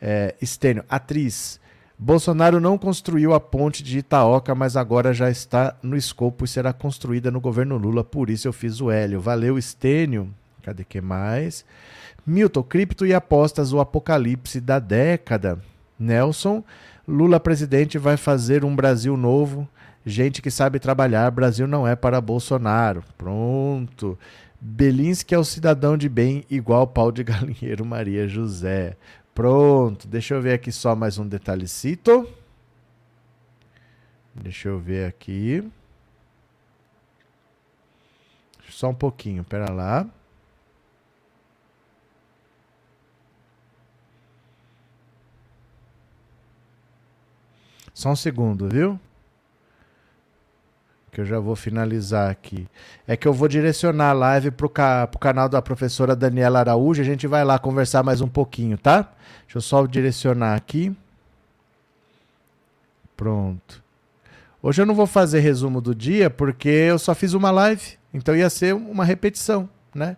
[0.00, 1.58] É, Estênio, atriz.
[1.98, 6.72] Bolsonaro não construiu a ponte de Itaoca, mas agora já está no escopo e será
[6.72, 8.02] construída no governo Lula.
[8.02, 9.20] Por isso eu fiz o Hélio.
[9.20, 10.28] Valeu, Estênio.
[10.62, 11.64] Cadê que mais?
[12.26, 15.58] Milton, cripto e apostas, o apocalipse da década.
[15.98, 16.64] Nelson,
[17.06, 19.68] Lula presidente vai fazer um Brasil novo.
[20.04, 23.04] Gente que sabe trabalhar, Brasil não é para Bolsonaro.
[23.16, 24.18] Pronto.
[24.60, 28.96] Belinski é o cidadão de bem, igual pau de galinheiro Maria José.
[29.34, 30.06] Pronto.
[30.06, 32.28] Deixa eu ver aqui só mais um detalhecito.
[34.34, 35.68] Deixa eu ver aqui.
[38.68, 40.06] Só um pouquinho, pera lá.
[47.92, 48.98] Só um segundo, viu?
[51.14, 52.66] Que eu já vou finalizar aqui.
[53.06, 57.00] É que eu vou direcionar a live pro, ca canal da professora Daniela Araújo.
[57.00, 59.02] A gente vai lá conversar mais um pouquinho, tá?
[59.42, 60.92] Deixa eu só direcionar aqui.
[63.16, 63.80] Pronto.
[64.60, 67.96] Hoje eu não vou fazer resumo do dia porque eu só fiz uma live.
[68.12, 70.16] Então ia ser uma repetição, né?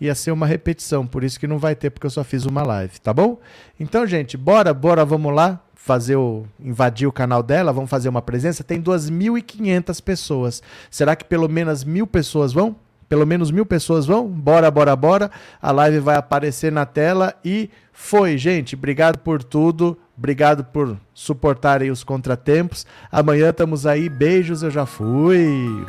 [0.00, 2.62] Ia ser uma repetição, por isso que não vai ter porque eu só fiz uma
[2.62, 3.40] live, tá bom?
[3.80, 8.20] Então, gente, bora, bora, vamos lá fazer o invadir o canal dela, vamos fazer uma
[8.20, 10.60] presença, tem 2.500 pessoas.
[10.90, 12.74] Será que pelo menos mil pessoas vão?
[13.08, 14.26] Pelo menos mil pessoas vão?
[14.26, 15.30] Bora, bora, bora.
[15.62, 18.74] A live vai aparecer na tela e foi, gente.
[18.74, 19.96] Obrigado por tudo.
[20.18, 22.84] Obrigado por suportarem os contratempos.
[23.12, 24.08] Amanhã estamos aí.
[24.08, 25.86] Beijos, eu já fui.